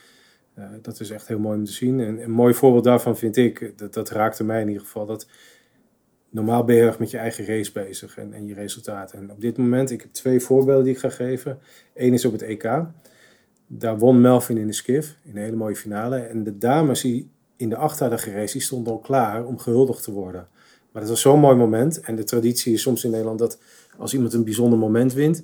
Uh, 0.59 0.65
dat 0.81 0.99
is 0.99 1.09
echt 1.09 1.27
heel 1.27 1.39
mooi 1.39 1.57
om 1.57 1.65
te 1.65 1.71
zien. 1.71 1.99
En 1.99 2.23
een 2.23 2.31
mooi 2.31 2.53
voorbeeld 2.53 2.83
daarvan 2.83 3.17
vind 3.17 3.37
ik, 3.37 3.73
dat, 3.91 4.09
raakte 4.09 4.43
mij 4.43 4.61
in 4.61 4.67
ieder 4.67 4.83
geval, 4.83 5.05
dat 5.05 5.27
normaal 6.29 6.63
ben 6.63 6.75
je 6.75 6.81
erg 6.81 6.99
met 6.99 7.11
je 7.11 7.17
eigen 7.17 7.45
race 7.45 7.71
bezig 7.71 8.17
en, 8.17 8.33
en 8.33 8.45
je 8.45 8.53
resultaten. 8.53 9.19
En 9.19 9.31
op 9.31 9.41
dit 9.41 9.57
moment, 9.57 9.91
ik 9.91 10.01
heb 10.01 10.11
twee 10.11 10.39
voorbeelden 10.39 10.83
die 10.83 10.93
ik 10.93 10.99
ga 10.99 11.09
geven. 11.09 11.59
Eén 11.93 12.13
is 12.13 12.25
op 12.25 12.31
het 12.31 12.41
EK. 12.41 12.83
Daar 13.67 13.97
won 13.97 14.21
Melvin 14.21 14.57
in 14.57 14.67
de 14.67 14.73
skiff, 14.73 15.17
in 15.23 15.35
een 15.35 15.43
hele 15.43 15.55
mooie 15.55 15.75
finale. 15.75 16.17
En 16.17 16.43
de 16.43 16.57
dames 16.57 17.01
die 17.01 17.29
in 17.55 17.69
de 17.69 17.75
achtdalige 17.75 18.31
race, 18.31 18.53
die 18.53 18.61
stonden 18.61 18.93
al 18.93 18.99
klaar 18.99 19.45
om 19.45 19.57
gehuldigd 19.57 20.03
te 20.03 20.11
worden. 20.11 20.47
Maar 20.97 21.05
dat 21.05 21.15
was 21.15 21.25
zo'n 21.25 21.39
mooi 21.39 21.55
moment. 21.55 21.99
En 21.99 22.15
de 22.15 22.23
traditie 22.23 22.73
is 22.73 22.81
soms 22.81 23.03
in 23.03 23.11
Nederland 23.11 23.39
dat 23.39 23.57
als 23.97 24.13
iemand 24.13 24.33
een 24.33 24.43
bijzonder 24.43 24.79
moment 24.79 25.13
wint, 25.13 25.43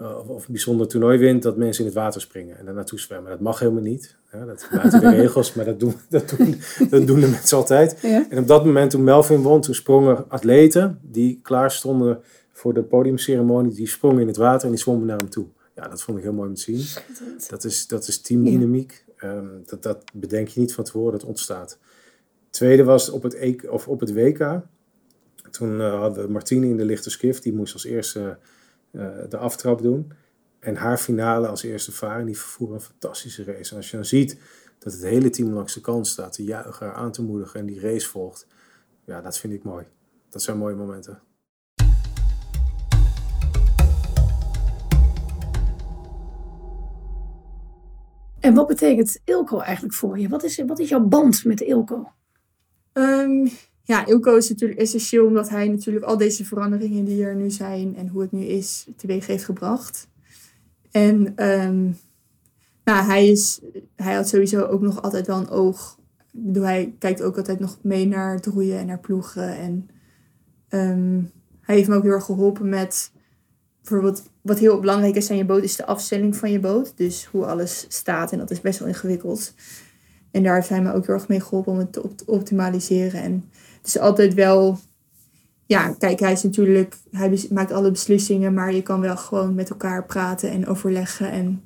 uh, 0.00 0.28
of, 0.28 0.46
een 0.46 0.52
bijzonder 0.52 0.88
toernooi 0.88 1.18
wint, 1.18 1.42
dat 1.42 1.56
mensen 1.56 1.84
in 1.84 1.90
het 1.90 1.98
water 1.98 2.20
springen 2.20 2.58
en 2.58 2.64
daar 2.64 2.74
naartoe 2.74 3.00
zwemmen. 3.00 3.30
Dat 3.30 3.40
mag 3.40 3.58
helemaal 3.58 3.82
niet. 3.82 4.16
Ja, 4.32 4.44
dat 4.44 4.68
buiten 4.72 5.00
de 5.00 5.10
regels, 5.20 5.54
maar 5.54 5.64
dat 5.64 5.80
doen, 5.80 5.94
dat 6.08 6.34
doen, 6.36 6.60
dat 6.90 7.06
doen 7.06 7.20
de 7.20 7.26
mensen 7.26 7.56
altijd. 7.56 7.98
Ja. 8.02 8.26
En 8.30 8.38
op 8.38 8.46
dat 8.46 8.64
moment 8.64 8.90
toen 8.90 9.04
Melvin 9.04 9.42
won, 9.42 9.60
toen 9.60 9.74
sprongen 9.74 10.24
atleten 10.28 10.98
die 11.02 11.40
klaar 11.42 11.70
stonden 11.70 12.20
voor 12.52 12.74
de 12.74 12.82
podiumceremonie, 12.82 13.74
die 13.74 13.88
sprongen 13.88 14.20
in 14.20 14.26
het 14.26 14.36
water 14.36 14.64
en 14.64 14.74
die 14.74 14.82
zwommen 14.82 15.06
naar 15.06 15.18
hem 15.18 15.30
toe. 15.30 15.46
Ja, 15.74 15.88
dat 15.88 16.02
vond 16.02 16.18
ik 16.18 16.24
heel 16.24 16.32
mooi 16.32 16.48
om 16.48 16.54
te 16.54 16.60
zien. 16.60 16.84
Dat 17.48 17.64
is, 17.64 17.86
dat 17.86 18.08
is 18.08 18.20
teamdynamiek. 18.20 19.04
Ja. 19.20 19.34
Um, 19.34 19.62
dat, 19.66 19.82
dat 19.82 20.04
bedenk 20.12 20.48
je 20.48 20.60
niet 20.60 20.74
van 20.74 20.84
tevoren, 20.84 21.12
dat 21.12 21.24
ontstaat. 21.24 21.78
Tweede 22.50 22.84
was 22.84 23.10
op 23.10 23.22
het, 23.22 23.34
e 23.34 23.56
of 23.68 23.88
op 23.88 24.00
het 24.00 24.12
WK. 24.12 24.60
Toen 25.52 25.80
uh, 25.80 25.98
hadden 25.98 26.26
we 26.26 26.32
Martine 26.32 26.66
in 26.66 26.76
de 26.76 26.84
lichte 26.84 27.10
skift. 27.10 27.42
Die 27.42 27.52
moest 27.52 27.72
als 27.72 27.84
eerste 27.84 28.38
uh, 28.92 29.08
de 29.28 29.36
aftrap 29.36 29.82
doen. 29.82 30.12
En 30.58 30.76
haar 30.76 30.98
finale 30.98 31.46
als 31.46 31.62
eerste 31.62 31.92
varen. 31.92 32.26
Die 32.26 32.38
vervoer 32.38 32.72
een 32.74 32.80
fantastische 32.80 33.44
race. 33.44 33.70
En 33.70 33.76
als 33.76 33.90
je 33.90 33.96
dan 33.96 34.04
ziet 34.04 34.38
dat 34.78 34.92
het 34.92 35.02
hele 35.02 35.30
team 35.30 35.52
langs 35.52 35.74
de 35.74 35.80
kant 35.80 36.06
staat. 36.06 36.32
Te 36.32 36.44
juichen, 36.44 36.86
haar 36.86 36.94
aan 36.94 37.12
te 37.12 37.22
moedigen 37.22 37.60
en 37.60 37.66
die 37.66 37.80
race 37.80 38.08
volgt. 38.08 38.46
Ja, 39.04 39.20
dat 39.20 39.38
vind 39.38 39.52
ik 39.52 39.62
mooi. 39.62 39.84
dat 40.30 40.42
zijn 40.42 40.58
mooie 40.58 40.74
momenten. 40.74 41.22
En 48.40 48.54
wat 48.54 48.66
betekent 48.66 49.20
Ilko 49.24 49.58
eigenlijk 49.58 49.94
voor 49.94 50.18
je? 50.18 50.28
Wat 50.28 50.42
is, 50.42 50.62
wat 50.66 50.78
is 50.78 50.88
jouw 50.88 51.06
band 51.06 51.44
met 51.44 51.60
Ilko? 51.60 52.12
Ehm, 52.92 53.48
ja, 53.84 54.06
Ilko 54.06 54.36
is 54.36 54.48
natuurlijk 54.48 54.80
essentieel 54.80 55.26
omdat 55.26 55.48
hij 55.48 55.68
natuurlijk 55.68 56.04
al 56.04 56.16
deze 56.16 56.44
veranderingen 56.44 57.04
die 57.04 57.24
er 57.24 57.36
nu 57.36 57.50
zijn 57.50 57.96
en 57.96 58.08
hoe 58.08 58.22
het 58.22 58.32
nu 58.32 58.44
is, 58.44 58.86
teweeg 58.96 59.26
heeft 59.26 59.44
gebracht. 59.44 60.08
En 60.90 61.32
ehm, 61.36 61.90
nou, 62.84 63.04
hij, 63.04 63.28
is, 63.28 63.60
hij 63.96 64.14
had 64.14 64.28
sowieso 64.28 64.64
ook 64.64 64.80
nog 64.80 65.02
altijd 65.02 65.26
wel 65.26 65.38
een 65.38 65.50
oog. 65.50 65.98
Hij 66.52 66.94
kijkt 66.98 67.22
ook 67.22 67.36
altijd 67.36 67.60
nog 67.60 67.78
mee 67.82 68.06
naar 68.06 68.34
het 68.34 68.46
roeien 68.46 68.78
en 68.78 68.86
naar 68.86 69.00
ploegen. 69.00 69.56
En 69.56 69.88
ehm, 70.68 71.20
hij 71.60 71.74
heeft 71.74 71.88
me 71.88 71.94
ook 71.94 72.02
heel 72.02 72.12
erg 72.12 72.24
geholpen 72.24 72.68
met 72.68 73.12
bijvoorbeeld 73.82 74.22
wat 74.40 74.58
heel 74.58 74.80
belangrijk 74.80 75.14
is 75.14 75.30
aan 75.30 75.36
je 75.36 75.44
boot, 75.44 75.62
is 75.62 75.76
de 75.76 75.86
afstelling 75.86 76.36
van 76.36 76.50
je 76.50 76.60
boot. 76.60 76.92
Dus 76.96 77.24
hoe 77.24 77.46
alles 77.46 77.84
staat 77.88 78.32
en 78.32 78.38
dat 78.38 78.50
is 78.50 78.60
best 78.60 78.78
wel 78.78 78.88
ingewikkeld. 78.88 79.54
En 80.32 80.42
daar 80.42 80.54
heeft 80.54 80.68
hij 80.68 80.82
me 80.82 80.92
ook 80.92 81.06
heel 81.06 81.14
erg 81.14 81.28
mee 81.28 81.40
geholpen 81.40 81.72
om 81.72 81.78
het 81.78 81.92
te 81.92 82.12
optimaliseren. 82.26 83.22
En 83.22 83.50
het 83.76 83.86
is 83.86 83.98
altijd 83.98 84.34
wel, 84.34 84.78
ja, 85.66 85.94
kijk, 85.98 86.20
hij 86.20 86.32
is 86.32 86.42
natuurlijk, 86.42 86.96
hij 87.10 87.46
maakt 87.50 87.72
alle 87.72 87.90
beslissingen, 87.90 88.54
maar 88.54 88.74
je 88.74 88.82
kan 88.82 89.00
wel 89.00 89.16
gewoon 89.16 89.54
met 89.54 89.70
elkaar 89.70 90.06
praten 90.06 90.50
en 90.50 90.66
overleggen. 90.66 91.30
En, 91.30 91.64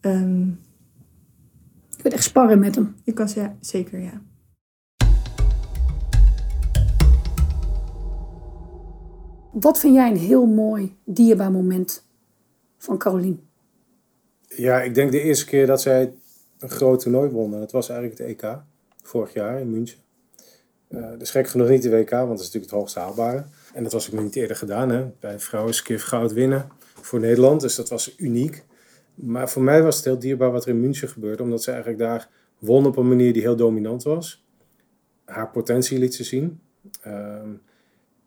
um, 0.00 0.60
je 1.88 2.02
kunt 2.02 2.14
echt 2.14 2.24
sparren 2.24 2.58
met 2.58 2.74
hem. 2.74 2.94
Je 3.04 3.12
kan 3.12 3.28
ja, 3.34 3.56
zeker, 3.60 4.00
ja. 4.00 4.22
Wat 9.52 9.80
vind 9.80 9.94
jij 9.94 10.10
een 10.10 10.16
heel 10.16 10.46
mooi, 10.46 10.96
dierbaar 11.04 11.50
moment 11.50 12.06
van 12.78 12.98
Carolien? 12.98 13.48
Ja, 14.48 14.82
ik 14.82 14.94
denk 14.94 15.12
de 15.12 15.20
eerste 15.20 15.46
keer 15.46 15.66
dat 15.66 15.80
zij 15.80 16.12
een 16.64 16.70
groot 16.70 17.00
toernooi 17.00 17.30
won. 17.30 17.54
En 17.54 17.60
dat 17.60 17.72
was 17.72 17.88
eigenlijk 17.88 18.18
het 18.18 18.28
EK, 18.28 18.58
vorig 19.02 19.32
jaar 19.32 19.60
in 19.60 19.70
München. 19.70 19.98
Uh, 20.88 21.08
dus 21.18 21.30
gek 21.30 21.48
genoeg 21.48 21.68
niet 21.68 21.82
de 21.82 21.90
WK, 21.90 22.10
want 22.10 22.28
dat 22.28 22.38
is 22.38 22.44
natuurlijk 22.44 22.72
het 22.72 22.80
hoogst 22.80 22.94
haalbare. 22.94 23.44
En 23.74 23.82
dat 23.82 23.92
was 23.92 24.06
ook 24.06 24.12
nog 24.12 24.22
niet 24.22 24.36
eerder 24.36 24.56
gedaan, 24.56 24.90
hè? 24.90 25.06
bij 25.20 25.40
vrouwenskiff 25.40 26.04
goud 26.04 26.32
winnen 26.32 26.68
voor 27.00 27.20
Nederland. 27.20 27.60
Dus 27.60 27.74
dat 27.74 27.88
was 27.88 28.14
uniek. 28.16 28.64
Maar 29.14 29.50
voor 29.50 29.62
mij 29.62 29.82
was 29.82 29.96
het 29.96 30.04
heel 30.04 30.18
dierbaar 30.18 30.52
wat 30.52 30.64
er 30.64 30.70
in 30.70 30.80
München 30.80 31.08
gebeurde, 31.08 31.42
omdat 31.42 31.62
ze 31.62 31.70
eigenlijk 31.70 32.00
daar 32.00 32.28
won 32.58 32.86
op 32.86 32.96
een 32.96 33.08
manier 33.08 33.32
die 33.32 33.42
heel 33.42 33.56
dominant 33.56 34.02
was. 34.02 34.44
Haar 35.24 35.50
potentie 35.50 35.98
liet 35.98 36.14
ze 36.14 36.24
zien. 36.24 36.60
Ehm, 37.00 37.48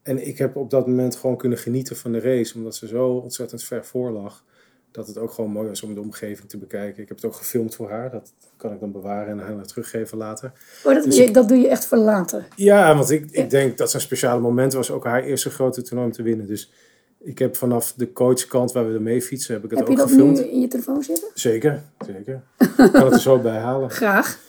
en 0.02 0.28
ik 0.28 0.38
heb 0.38 0.56
op 0.56 0.69
dat 0.69 0.88
moment 0.88 1.15
gewoon 1.15 1.38
kunnen 1.38 1.58
genieten 1.58 1.95
van 1.95 2.12
de 2.12 2.19
race, 2.19 2.56
omdat 2.56 2.76
ze 2.76 2.88
zo 2.88 3.08
ontzettend 3.10 3.63
ver 3.63 3.86
voor 3.86 4.12
lag. 4.12 4.45
Dat 4.91 5.08
het 5.08 5.17
ook 5.17 5.32
gewoon 5.32 5.52
mooi 5.52 5.67
was 5.67 5.82
om 5.82 5.93
de 5.93 6.02
omgeving 6.02 6.50
te 6.50 6.58
bekijken. 6.58 7.02
Ik 7.02 7.08
heb 7.08 7.17
het 7.17 7.26
ook 7.26 7.36
gefilmd 7.36 7.76
voor 7.76 7.89
haar. 7.89 8.12
Dat 8.12 8.34
kan 8.58 8.73
ik 8.73 8.80
dan 8.80 8.91
bewaren 8.91 9.39
en 9.39 9.39
haar 9.39 9.65
teruggeven 9.65 10.17
later. 10.17 10.52
Oh, 10.84 10.93
dat, 10.93 11.04
dus 11.04 11.32
dat 11.32 11.47
doe 11.47 11.58
je 11.58 11.67
echt 11.67 11.86
voor 11.86 11.97
later? 11.97 12.47
Ja, 12.56 12.95
want 12.95 13.10
ik, 13.10 13.32
ik 13.32 13.50
denk 13.50 13.78
dat 13.78 13.89
zijn 13.89 14.02
speciale 14.02 14.41
moment 14.41 14.73
was 14.73 14.91
ook 14.91 15.06
haar 15.06 15.23
eerste 15.23 15.50
grote 15.50 15.82
toernooi 15.82 16.08
om 16.08 16.13
te 16.13 16.23
winnen. 16.23 16.47
Dus 16.47 16.71
ik 17.19 17.39
heb 17.39 17.56
vanaf 17.56 17.93
de 17.93 18.13
coachkant 18.13 18.71
waar 18.71 18.88
we 18.88 18.93
ermee 18.93 19.21
fietsen, 19.21 19.54
heb 19.54 19.63
ik 19.63 19.69
het 19.69 19.80
heb 19.80 19.89
ook 19.89 20.00
gefilmd. 20.00 20.38
Heb 20.38 20.38
je 20.38 20.41
dat 20.41 20.52
nu 20.52 20.56
in 20.56 20.62
je 20.62 20.67
telefoon 20.67 21.04
zitten? 21.04 21.28
Zeker, 21.34 21.84
zeker. 22.06 22.43
ik 22.58 22.91
kan 22.91 23.06
het 23.06 23.13
er 23.13 23.19
zo 23.19 23.39
bij 23.50 23.58
halen. 23.58 23.91
Graag. 23.91 24.39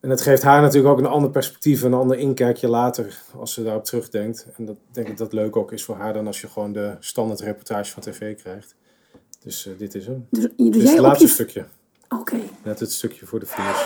En 0.00 0.10
het 0.10 0.20
geeft 0.20 0.42
haar 0.42 0.60
natuurlijk 0.60 0.92
ook 0.92 0.98
een 0.98 1.06
ander 1.06 1.30
perspectief, 1.30 1.82
een 1.82 1.94
ander 1.94 2.18
inkijkje 2.18 2.68
later, 2.68 3.18
als 3.36 3.52
ze 3.52 3.62
daarop 3.62 3.84
terugdenkt. 3.84 4.46
En 4.56 4.64
dat 4.64 4.76
denk 4.90 5.08
ik 5.08 5.16
dat 5.16 5.32
leuk 5.32 5.56
ook 5.56 5.72
is 5.72 5.84
voor 5.84 5.96
haar 5.96 6.12
dan 6.12 6.26
als 6.26 6.40
je 6.40 6.48
gewoon 6.48 6.72
de 6.72 6.96
standaard 7.00 7.40
reportage 7.40 7.92
van 7.92 8.02
tv 8.02 8.36
krijgt. 8.36 8.74
Dus 9.46 9.66
uh, 9.66 9.78
dit 9.78 9.94
is 9.94 10.06
hem. 10.06 10.26
Dus, 10.30 10.42
dus 10.42 10.52
dit 10.56 10.82
is 10.82 10.90
het 10.90 10.98
laatste 10.98 11.26
je... 11.26 11.32
stukje. 11.32 11.66
Oké. 12.08 12.20
Okay. 12.20 12.50
Net 12.62 12.80
het 12.80 12.92
stukje 12.92 13.26
voor 13.26 13.40
de 13.40 13.46
finish. 13.46 13.78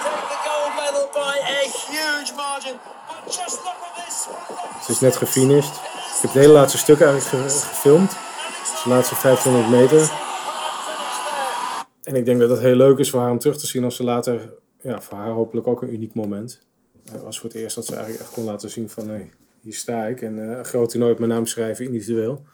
Ze 4.85 4.93
is 4.93 5.01
net 5.01 5.17
gefinished. 5.17 5.75
Ik 5.75 6.21
heb 6.21 6.33
het 6.33 6.43
hele 6.43 6.53
laatste 6.53 6.79
stuk 6.79 7.01
eigenlijk 7.01 7.31
ge 7.31 7.59
gefilmd. 7.67 8.11
Dus 8.11 8.83
de 8.85 8.89
laatste 8.89 9.15
500 9.15 9.71
meter. 9.71 10.11
En 12.03 12.15
ik 12.15 12.25
denk 12.25 12.41
dat 12.41 12.51
het 12.51 12.59
heel 12.59 12.77
leuk 12.77 12.99
is 12.99 13.11
voor 13.11 13.21
haar 13.21 13.31
om 13.31 13.39
terug 13.39 13.59
te 13.59 13.67
zien 13.67 13.85
als 13.85 13.97
ze 13.97 14.05
later 14.05 14.53
ja, 14.83 15.01
voor 15.01 15.19
haar 15.19 15.31
hopelijk 15.31 15.67
ook 15.67 15.83
een 15.83 15.93
uniek 15.93 16.15
moment. 16.15 16.61
Het 17.13 17.23
was 17.23 17.41
voor 17.41 17.49
het 17.49 17.59
eerst 17.59 17.75
dat 17.75 17.87
ze 17.87 17.93
eigenlijk 17.95 18.23
echt 18.23 18.33
kon 18.33 18.45
laten 18.45 18.71
zien 18.71 18.91
van 18.91 19.09
hey, 19.09 19.31
hier 19.61 19.75
sta 19.75 20.07
ik 20.07 20.23
en 20.23 20.37
uh, 20.37 20.59
een 20.59 20.65
groot 20.65 20.91
toernooi 20.91 21.13
op 21.13 21.19
mijn 21.19 21.31
naam 21.31 21.47
schrijven 21.47 21.85
individueel. 21.85 22.45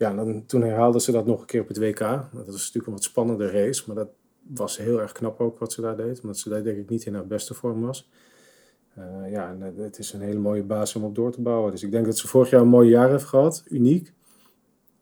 Ja, 0.00 0.14
dan, 0.14 0.46
toen 0.46 0.62
herhaalde 0.62 1.00
ze 1.00 1.12
dat 1.12 1.26
nog 1.26 1.40
een 1.40 1.46
keer 1.46 1.60
op 1.60 1.68
het 1.68 1.78
WK. 1.78 1.98
Dat 1.98 2.30
was 2.32 2.46
natuurlijk 2.46 2.86
een 2.86 2.92
wat 2.92 3.02
spannender 3.02 3.52
race, 3.52 3.82
maar 3.86 3.96
dat 3.96 4.08
was 4.54 4.76
heel 4.76 5.00
erg 5.00 5.12
knap 5.12 5.40
ook 5.40 5.58
wat 5.58 5.72
ze 5.72 5.80
daar 5.80 5.96
deed. 5.96 6.20
Omdat 6.20 6.38
ze 6.38 6.48
daar 6.48 6.62
denk 6.62 6.78
ik 6.78 6.88
niet 6.88 7.04
in 7.04 7.14
haar 7.14 7.26
beste 7.26 7.54
vorm 7.54 7.80
was. 7.80 8.10
Uh, 8.98 9.30
ja, 9.30 9.50
en 9.50 9.74
het 9.76 9.98
is 9.98 10.12
een 10.12 10.20
hele 10.20 10.38
mooie 10.38 10.62
basis 10.62 10.96
om 10.96 11.04
op 11.04 11.14
door 11.14 11.32
te 11.32 11.40
bouwen. 11.40 11.70
Dus 11.70 11.82
ik 11.82 11.90
denk 11.90 12.04
dat 12.04 12.18
ze 12.18 12.28
vorig 12.28 12.50
jaar 12.50 12.60
een 12.60 12.68
mooi 12.68 12.88
jaar 12.88 13.10
heeft 13.10 13.24
gehad, 13.24 13.64
uniek. 13.68 14.12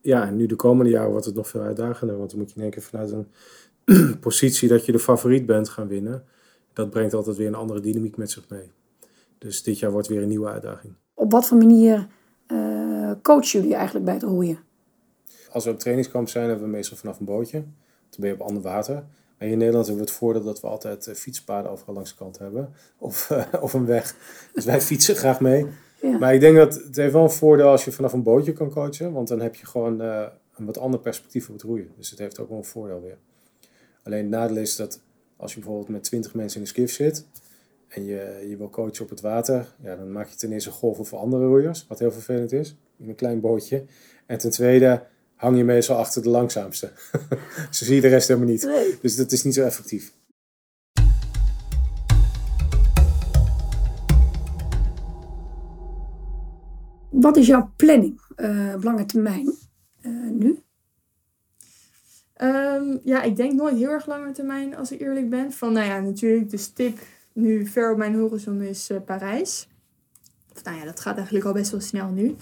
Ja, 0.01 0.27
en 0.27 0.37
nu 0.37 0.47
de 0.47 0.57
komende 0.57 0.91
jaren 0.91 1.11
wordt 1.11 1.27
het 1.27 1.35
nog 1.35 1.49
veel 1.49 1.61
uitdagender. 1.61 2.19
Want 2.19 2.31
dan 2.31 2.39
moet 2.39 2.51
je 2.51 2.57
in 2.57 2.63
één 2.63 2.71
keer 2.71 2.83
vanuit 2.83 3.13
een 3.13 4.21
positie 4.21 4.69
dat 4.69 4.87
je 4.87 4.93
de 4.93 4.99
favoriet 4.99 5.47
bent 5.47 5.69
gaan 5.69 5.89
winnen 5.89 6.25
dat 6.73 6.91
brengt 6.91 7.15
altijd 7.15 7.37
weer 7.37 7.47
een 7.47 7.55
andere 7.55 7.81
dynamiek 7.81 8.17
met 8.17 8.31
zich 8.31 8.49
mee. 8.49 8.71
Dus 9.39 9.63
dit 9.63 9.79
jaar 9.79 9.91
wordt 9.91 10.09
weer 10.09 10.23
een 10.23 10.29
nieuwe 10.29 10.49
uitdaging. 10.49 10.95
Op 11.15 11.33
wat 11.33 11.47
voor 11.47 11.59
manier 11.59 12.07
uh, 12.49 13.13
coachen 13.23 13.61
jullie 13.61 13.75
eigenlijk 13.75 14.05
bij 14.05 14.15
het 14.15 14.23
roeien? 14.23 14.59
Als 15.51 15.65
we 15.65 15.71
op 15.71 15.79
trainingskamp 15.79 16.29
zijn, 16.29 16.49
hebben 16.49 16.65
we 16.65 16.71
meestal 16.71 16.97
vanaf 16.97 17.19
een 17.19 17.25
bootje. 17.25 17.61
Dan 18.11 18.21
ben 18.21 18.29
je 18.29 18.35
op 18.35 18.41
ander 18.41 18.63
water. 18.63 18.95
Maar 18.95 19.49
hier 19.49 19.51
in 19.51 19.59
Nederland 19.59 19.87
hebben 19.87 20.05
we 20.05 20.11
het 20.11 20.19
voordeel 20.19 20.45
dat 20.45 20.61
we 20.61 20.67
altijd 20.67 21.07
uh, 21.07 21.15
fietspaden 21.15 21.71
overal 21.71 21.95
langs 21.95 22.11
de 22.11 22.17
kant 22.17 22.39
hebben. 22.39 22.73
Of, 22.99 23.31
uh, 23.31 23.45
of 23.61 23.73
een 23.73 23.87
weg. 23.87 24.15
Dus 24.55 24.65
wij 24.65 24.81
fietsen 24.81 25.17
graag 25.23 25.41
mee. 25.41 25.67
Ja. 26.03 26.19
Maar 26.19 26.35
ik 26.35 26.41
denk 26.41 26.57
dat 26.57 26.75
het 26.75 26.97
heeft 26.97 27.13
wel 27.13 27.23
een 27.23 27.31
voordeel 27.31 27.69
als 27.69 27.85
je 27.85 27.93
vanaf 27.93 28.13
een 28.13 28.23
bootje 28.23 28.53
kan 28.53 28.71
coachen. 28.71 29.13
Want 29.13 29.29
dan 29.29 29.41
heb 29.41 29.55
je 29.55 29.67
gewoon 29.67 30.01
een 30.01 30.67
wat 30.67 30.79
ander 30.79 31.01
perspectief 31.01 31.49
op 31.49 31.55
het 31.55 31.63
roeien. 31.63 31.91
Dus 31.97 32.11
het 32.11 32.19
heeft 32.19 32.39
ook 32.39 32.49
wel 32.49 32.59
een 32.59 32.65
voordeel 32.65 33.03
weer. 33.03 33.19
Alleen 34.03 34.21
het 34.21 34.31
nadeel 34.31 34.57
is 34.57 34.77
dat 34.77 35.01
als 35.37 35.55
je 35.55 35.59
bijvoorbeeld 35.59 35.89
met 35.89 36.03
20 36.05 36.35
mensen 36.35 36.57
in 36.57 36.63
een 36.63 36.69
skiff 36.73 36.93
zit 36.93 37.25
en 37.89 38.05
je, 38.05 38.47
je 38.49 38.57
wil 38.57 38.71
coachen 38.71 39.03
op 39.05 39.11
het 39.11 39.21
water, 39.21 39.75
ja, 39.83 39.97
dan 39.97 40.13
maak 40.13 40.29
je 40.29 40.37
ten 40.37 40.53
eerste 40.53 40.71
golven 40.71 41.07
voor 41.07 41.19
andere 41.19 41.47
roeiers, 41.47 41.87
wat 41.89 41.99
heel 41.99 42.13
vervelend 42.13 42.53
is, 42.53 42.77
in 42.97 43.09
een 43.09 43.15
klein 43.15 43.41
bootje. 43.41 43.85
En 44.27 44.39
ten 44.39 44.51
tweede 44.51 45.03
hang 45.38 45.57
je 45.57 45.64
meestal 45.64 45.96
achter 45.96 46.22
de 46.22 46.29
langzaamste. 46.29 46.92
zo 47.70 47.85
zie 47.85 47.94
je 47.94 48.01
de 48.01 48.09
rest 48.09 48.29
helemaal 48.29 48.48
niet. 48.48 48.64
Nee. 48.64 48.98
Dus 49.03 49.16
dat 49.16 49.33
is 49.33 49.44
niet 49.44 49.55
zo 49.55 49.62
effectief. 49.62 50.12
Wat 57.11 57.37
is 57.37 57.46
jouw 57.46 57.72
planning 57.77 58.20
uh, 58.37 58.72
op 58.74 58.83
lange 58.83 59.05
termijn 59.05 59.55
uh, 60.03 60.31
nu? 60.31 60.62
Um, 62.42 63.01
ja, 63.05 63.22
ik 63.22 63.37
denk 63.37 63.53
nooit 63.53 63.77
heel 63.77 63.90
erg 63.90 64.07
lange 64.07 64.33
termijn 64.33 64.77
als 64.77 64.92
ik 64.92 65.01
eerlijk 65.01 65.31
ben. 65.31 65.53
Van 65.53 65.72
nou 65.72 65.87
ja, 65.87 66.01
natuurlijk 66.01 66.51
de 66.51 66.57
stip 66.57 66.98
nu 67.33 67.66
ver 67.66 67.90
op 67.92 67.98
mijn 67.98 68.14
horizon 68.14 68.62
is 68.62 68.90
uh, 68.90 68.98
Parijs. 69.05 69.68
Of, 70.55 70.64
nou 70.64 70.77
ja, 70.77 70.85
dat 70.85 71.01
gaat 71.01 71.16
eigenlijk 71.16 71.46
al 71.46 71.53
best 71.53 71.70
wel 71.70 71.81
snel 71.81 72.09
nu. 72.09 72.37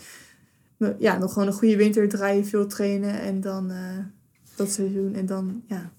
Ja, 0.98 1.18
nog 1.18 1.32
gewoon 1.32 1.48
een 1.48 1.54
goede 1.54 1.76
winter 1.76 2.08
draaien, 2.08 2.46
veel 2.46 2.66
trainen 2.66 3.20
en 3.20 3.40
dan 3.40 3.70
uh, 3.70 3.98
dat 4.56 4.70
seizoen. 4.70 5.14
En 5.14 5.26
dan, 5.26 5.62
ja. 5.66 5.92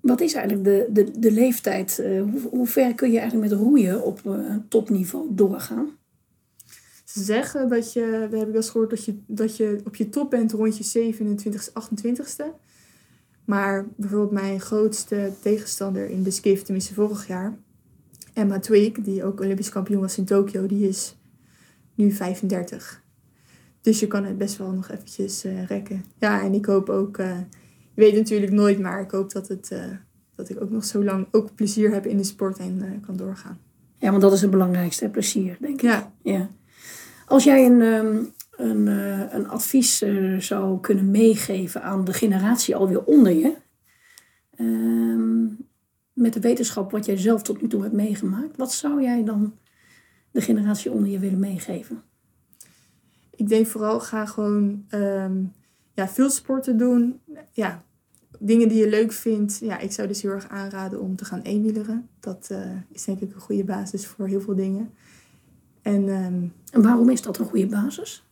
Wat 0.00 0.20
is 0.20 0.34
eigenlijk 0.34 0.64
de, 0.64 0.86
de, 0.92 1.18
de 1.18 1.32
leeftijd? 1.32 1.98
Uh, 2.00 2.22
hoe, 2.22 2.40
hoe 2.50 2.66
ver 2.66 2.94
kun 2.94 3.10
je 3.10 3.18
eigenlijk 3.18 3.50
met 3.50 3.60
roeien 3.60 4.04
op 4.04 4.20
topniveau 4.68 5.28
doorgaan? 5.30 5.90
Ze 7.04 7.22
zeggen 7.22 7.68
dat 7.68 7.92
je, 7.92 8.00
we 8.00 8.36
hebben 8.36 8.46
wel 8.46 8.54
eens 8.54 8.70
gehoord 8.70 8.90
dat 8.90 9.04
je, 9.04 9.18
dat 9.26 9.56
je 9.56 9.80
op 9.84 9.96
je 9.96 10.08
top 10.08 10.30
bent 10.30 10.52
rond 10.52 10.92
je 10.92 11.12
27ste, 11.14 11.72
28ste. 11.72 12.44
Maar 13.44 13.88
bijvoorbeeld 13.96 14.30
mijn 14.30 14.60
grootste 14.60 15.32
tegenstander 15.40 16.10
in 16.10 16.22
de 16.22 16.30
skiff, 16.30 16.62
tenminste 16.62 16.94
vorig 16.94 17.26
jaar, 17.26 17.58
Emma 18.32 18.58
Twig, 18.58 18.92
die 18.92 19.24
ook 19.24 19.40
Olympisch 19.40 19.68
kampioen 19.68 20.00
was 20.00 20.18
in 20.18 20.24
Tokio, 20.24 20.66
die 20.66 20.88
is 20.88 21.16
nu 21.94 22.12
35. 22.12 23.02
Dus 23.80 24.00
je 24.00 24.06
kan 24.06 24.24
het 24.24 24.38
best 24.38 24.56
wel 24.56 24.70
nog 24.70 24.90
eventjes 24.90 25.44
uh, 25.44 25.66
rekken. 25.66 26.04
Ja, 26.18 26.42
en 26.42 26.54
ik 26.54 26.66
hoop 26.66 26.88
ook, 26.88 27.18
uh, 27.18 27.38
je 27.94 28.00
weet 28.00 28.14
natuurlijk 28.14 28.52
nooit, 28.52 28.78
maar 28.78 29.00
ik 29.00 29.10
hoop 29.10 29.32
dat, 29.32 29.48
het, 29.48 29.70
uh, 29.72 29.84
dat 30.34 30.48
ik 30.48 30.62
ook 30.62 30.70
nog 30.70 30.84
zo 30.84 31.04
lang 31.04 31.26
ook 31.30 31.54
plezier 31.54 31.92
heb 31.92 32.06
in 32.06 32.16
de 32.16 32.24
sport 32.24 32.58
en 32.58 33.00
kan 33.06 33.16
doorgaan. 33.16 33.58
Ja, 33.98 34.10
want 34.10 34.22
dat 34.22 34.32
is 34.32 34.40
het 34.40 34.50
belangrijkste, 34.50 35.08
plezier, 35.08 35.56
denk 35.60 35.74
ik. 35.74 35.80
Ja. 35.80 36.12
ja. 36.22 36.50
Als 37.26 37.44
jij 37.44 37.66
een, 37.66 37.80
um, 37.80 38.32
een, 38.50 38.86
een 39.36 39.48
advies 39.48 40.04
zou 40.38 40.80
kunnen 40.80 41.10
meegeven 41.10 41.82
aan 41.82 42.04
de 42.04 42.12
generatie 42.12 42.76
alweer 42.76 43.04
onder 43.04 43.32
je. 43.32 43.54
Uh, 44.56 45.50
met 46.12 46.32
de 46.32 46.40
wetenschap 46.40 46.90
wat 46.90 47.06
jij 47.06 47.16
zelf 47.16 47.42
tot 47.42 47.62
nu 47.62 47.68
toe 47.68 47.82
hebt 47.82 47.94
meegemaakt. 47.94 48.56
Wat 48.56 48.72
zou 48.72 49.02
jij 49.02 49.24
dan 49.24 49.54
de 50.30 50.40
generatie 50.40 50.90
onder 50.90 51.10
je 51.10 51.18
willen 51.18 51.38
meegeven? 51.38 52.02
Ik 53.40 53.48
denk 53.48 53.66
vooral 53.66 54.00
ga 54.00 54.26
gewoon 54.26 54.84
ehm, 54.88 55.42
ja, 55.92 56.08
veel 56.08 56.30
sporten 56.30 56.78
doen. 56.78 57.20
Ja, 57.52 57.84
dingen 58.38 58.68
die 58.68 58.78
je 58.78 58.88
leuk 58.88 59.12
vindt. 59.12 59.58
Ja, 59.58 59.78
ik 59.78 59.92
zou 59.92 60.08
dus 60.08 60.22
heel 60.22 60.30
erg 60.30 60.48
aanraden 60.48 61.00
om 61.00 61.16
te 61.16 61.24
gaan 61.24 61.40
eenwieleren. 61.40 62.08
Dat 62.20 62.48
eh, 62.50 62.70
is 62.92 63.04
denk 63.04 63.20
ik 63.20 63.34
een 63.34 63.40
goede 63.40 63.64
basis 63.64 64.06
voor 64.06 64.26
heel 64.26 64.40
veel 64.40 64.54
dingen. 64.54 64.90
En, 65.82 66.08
ehm, 66.08 66.44
En 66.70 66.82
waarom 66.82 67.10
is 67.10 67.22
dat 67.22 67.38
een 67.38 67.46
goede 67.46 67.66
basis? 67.66 68.24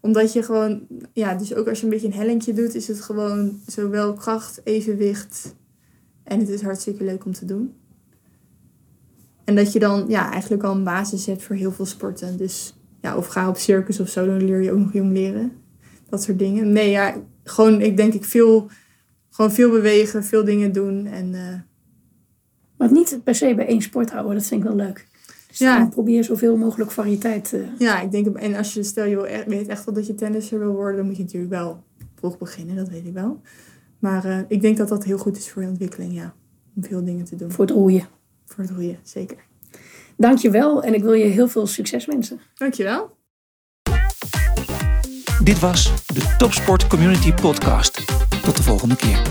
omdat 0.00 0.32
je 0.32 0.42
gewoon, 0.42 0.86
ja, 1.12 1.34
dus 1.34 1.54
ook 1.54 1.68
als 1.68 1.78
je 1.78 1.84
een 1.84 1.90
beetje 1.90 2.06
een 2.06 2.12
hellingje 2.12 2.52
doet, 2.52 2.74
is 2.74 2.88
het 2.88 3.00
gewoon 3.00 3.60
zowel 3.66 4.12
kracht, 4.12 4.60
evenwicht. 4.64 5.54
En 6.22 6.38
het 6.38 6.48
is 6.48 6.62
hartstikke 6.62 7.04
leuk 7.04 7.24
om 7.24 7.32
te 7.32 7.44
doen. 7.44 7.74
En 9.44 9.54
dat 9.54 9.72
je 9.72 9.78
dan 9.78 10.04
ja, 10.08 10.30
eigenlijk 10.30 10.62
al 10.62 10.74
een 10.74 10.84
basis 10.84 11.26
hebt 11.26 11.42
voor 11.42 11.56
heel 11.56 11.72
veel 11.72 11.86
sporten. 11.86 12.36
Dus 12.36 12.77
ja, 13.00 13.16
of 13.16 13.26
ga 13.26 13.48
op 13.48 13.56
circus 13.56 14.00
of 14.00 14.08
zo, 14.08 14.26
dan 14.26 14.44
leer 14.44 14.62
je 14.62 14.72
ook 14.72 14.78
nog 14.78 14.92
jong 14.92 15.12
leren. 15.12 15.52
Dat 16.08 16.22
soort 16.22 16.38
dingen. 16.38 16.72
Nee, 16.72 16.90
ja, 16.90 17.16
gewoon, 17.44 17.80
ik 17.80 17.96
denk 17.96 18.12
ik 18.14 18.24
veel, 18.24 18.68
gewoon 19.30 19.52
veel 19.52 19.70
bewegen, 19.70 20.24
veel 20.24 20.44
dingen 20.44 20.72
doen. 20.72 21.06
En 21.06 21.34
eh, 21.34 21.60
Maar 22.76 22.92
niet 22.92 23.20
per 23.24 23.34
se 23.34 23.54
bij 23.54 23.66
één 23.66 23.82
sport 23.82 24.10
houden, 24.10 24.34
dat 24.34 24.46
vind 24.46 24.60
ik 24.62 24.66
wel 24.68 24.76
leuk. 24.76 25.06
Dus 25.48 25.58
Ja. 25.58 25.78
dan 25.78 25.88
probeer 25.88 26.24
zoveel 26.24 26.56
mogelijk 26.56 26.90
variëteit. 26.90 27.52
eh, 27.52 27.60
ja, 27.78 28.00
ik 28.00 28.10
denk, 28.10 28.26
en 28.36 28.54
als 28.54 28.74
je, 28.74 28.82
stel 28.82 29.04
je 29.04 29.14
wil 29.16 29.26
weet 29.46 29.68
echt 29.68 29.84
wel 29.84 29.94
dat 29.94 30.06
je 30.06 30.14
tennisser 30.14 30.58
wil 30.58 30.72
worden, 30.72 30.96
dan 30.96 31.06
moet 31.06 31.16
je 31.16 31.22
natuurlijk 31.22 31.52
wel 31.52 31.82
vroeg 32.14 32.38
beginnen, 32.38 32.76
dat 32.76 32.88
weet 32.88 33.06
ik 33.06 33.12
wel. 33.12 33.40
Maar 33.98 34.24
eh, 34.24 34.38
ik 34.48 34.60
denk 34.60 34.76
dat 34.76 34.88
dat 34.88 35.04
heel 35.04 35.18
goed 35.18 35.36
is 35.36 35.50
voor 35.50 35.62
je 35.62 35.68
ontwikkeling, 35.68 36.14
ja. 36.14 36.34
Om 36.76 36.84
veel 36.84 37.04
dingen 37.04 37.24
te 37.24 37.36
doen. 37.36 37.50
voor 37.50 37.64
het 37.64 37.74
roeien. 37.74 38.06
Voor 38.44 38.64
het 38.64 38.72
roeien, 38.72 38.98
zeker. 39.02 39.36
Dankjewel 40.18 40.82
en 40.82 40.94
ik 40.94 41.02
wil 41.02 41.12
je 41.12 41.24
heel 41.24 41.48
veel 41.48 41.66
succes 41.66 42.06
wensen. 42.06 42.40
Dankjewel. 42.54 43.16
Dit 45.42 45.58
was 45.58 46.06
de 46.06 46.34
Topsport 46.38 46.86
Community 46.86 47.32
Podcast. 47.32 48.04
Tot 48.42 48.56
de 48.56 48.62
volgende 48.62 48.96
keer. 48.96 49.22